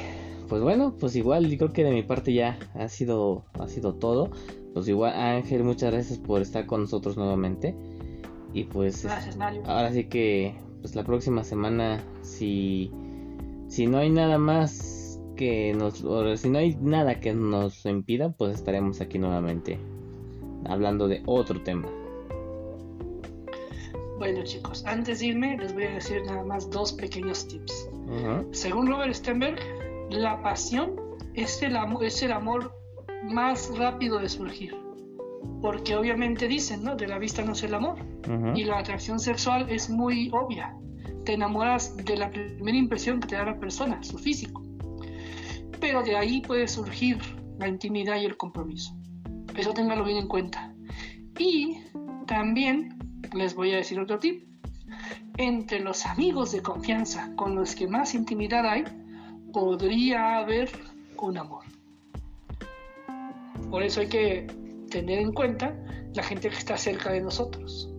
[0.48, 3.94] pues bueno, pues igual yo creo que de mi parte ya ha sido, ha sido
[3.94, 4.30] todo.
[4.72, 7.74] Pues igual Ángel, muchas gracias por estar con nosotros nuevamente.
[8.52, 9.62] Y pues gracias, Mario.
[9.66, 12.90] ahora sí que pues la próxima semana si
[13.68, 18.30] si no hay nada más que nos o si no hay nada que nos impida,
[18.30, 19.78] pues estaremos aquí nuevamente
[20.68, 21.88] hablando de otro tema.
[24.18, 27.90] Bueno chicos, antes de irme les voy a decir nada más dos pequeños tips.
[28.52, 29.58] Según Robert Stenberg,
[30.10, 30.92] la pasión
[31.34, 32.72] es el, amor, es el amor
[33.24, 34.85] más rápido de surgir.
[35.60, 36.96] Porque obviamente dicen, ¿no?
[36.96, 37.98] De la vista no es el amor.
[38.54, 40.74] Y la atracción sexual es muy obvia.
[41.24, 44.62] Te enamoras de la primera impresión que te da la persona, su físico.
[45.80, 47.18] Pero de ahí puede surgir
[47.58, 48.96] la intimidad y el compromiso.
[49.56, 50.74] Eso téngalo bien en cuenta.
[51.38, 51.78] Y
[52.26, 52.98] también
[53.34, 54.46] les voy a decir otro tip
[55.38, 58.84] entre los amigos de confianza con los que más intimidad hay,
[59.52, 60.70] podría haber
[61.18, 61.64] un amor.
[63.70, 64.46] Por eso hay que
[64.90, 65.76] tener en cuenta
[66.14, 67.92] la gente que está cerca de nosotros.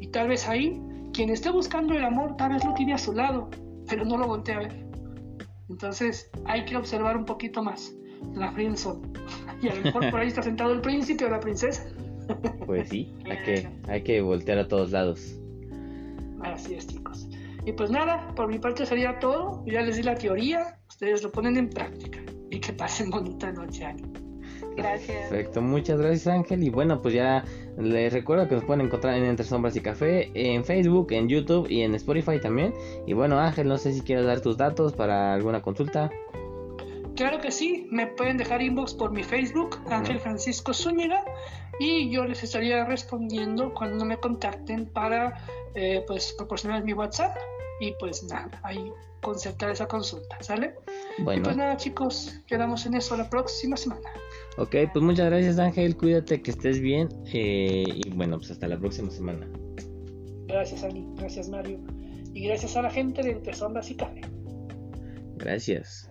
[0.00, 0.80] Y tal vez ahí,
[1.12, 3.50] quien esté buscando el amor, tal vez lo tiene a su lado,
[3.88, 4.86] pero no lo voltea a ver.
[5.68, 7.94] Entonces hay que observar un poquito más
[8.34, 9.08] la friendzone.
[9.62, 11.86] Y a lo mejor por ahí está sentado el príncipe o la princesa.
[12.64, 15.36] Pues sí, hay que, hay que voltear a todos lados.
[16.42, 17.28] Así es, chicos.
[17.66, 19.64] Y pues nada, por mi parte sería todo.
[19.66, 22.20] Ya les di la teoría, ustedes lo ponen en práctica.
[22.50, 24.04] Y que pasen bonita noche, Ani.
[24.76, 25.28] Gracias.
[25.28, 26.62] Perfecto, muchas gracias Ángel.
[26.62, 27.44] Y bueno, pues ya
[27.78, 31.70] les recuerdo que nos pueden encontrar en Entre Sombras y Café, en Facebook, en YouTube
[31.70, 32.72] y en Spotify también.
[33.06, 36.10] Y bueno, Ángel, no sé si quieres dar tus datos para alguna consulta.
[37.16, 41.22] Claro que sí, me pueden dejar inbox por mi Facebook, Ángel Francisco Zúñiga,
[41.78, 45.44] y yo les estaría respondiendo cuando me contacten para
[45.74, 47.36] eh, pues proporcionar mi WhatsApp
[47.80, 50.74] y pues nada, ahí concertar esa consulta, ¿sale?
[51.18, 51.40] Bueno.
[51.40, 54.08] Y pues nada chicos, quedamos en eso la próxima semana.
[54.56, 58.78] Ok, pues muchas gracias Ángel, cuídate que estés bien eh, y bueno, pues hasta la
[58.78, 59.48] próxima semana.
[60.46, 61.78] Gracias Ali, gracias Mario
[62.34, 64.20] y gracias a la gente de Entre Sombras y Café.
[65.36, 66.10] Gracias.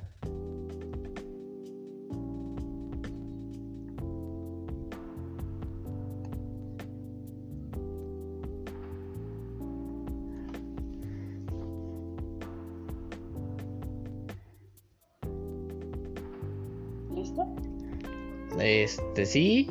[18.70, 19.68] Este, sí.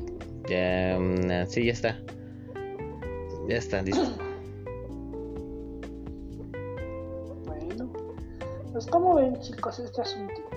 [0.49, 2.01] Ya, mm, sí, ya está.
[3.49, 4.03] Ya está, listo.
[7.47, 7.93] Bueno,
[8.73, 10.48] pues como ven chicos este asunto.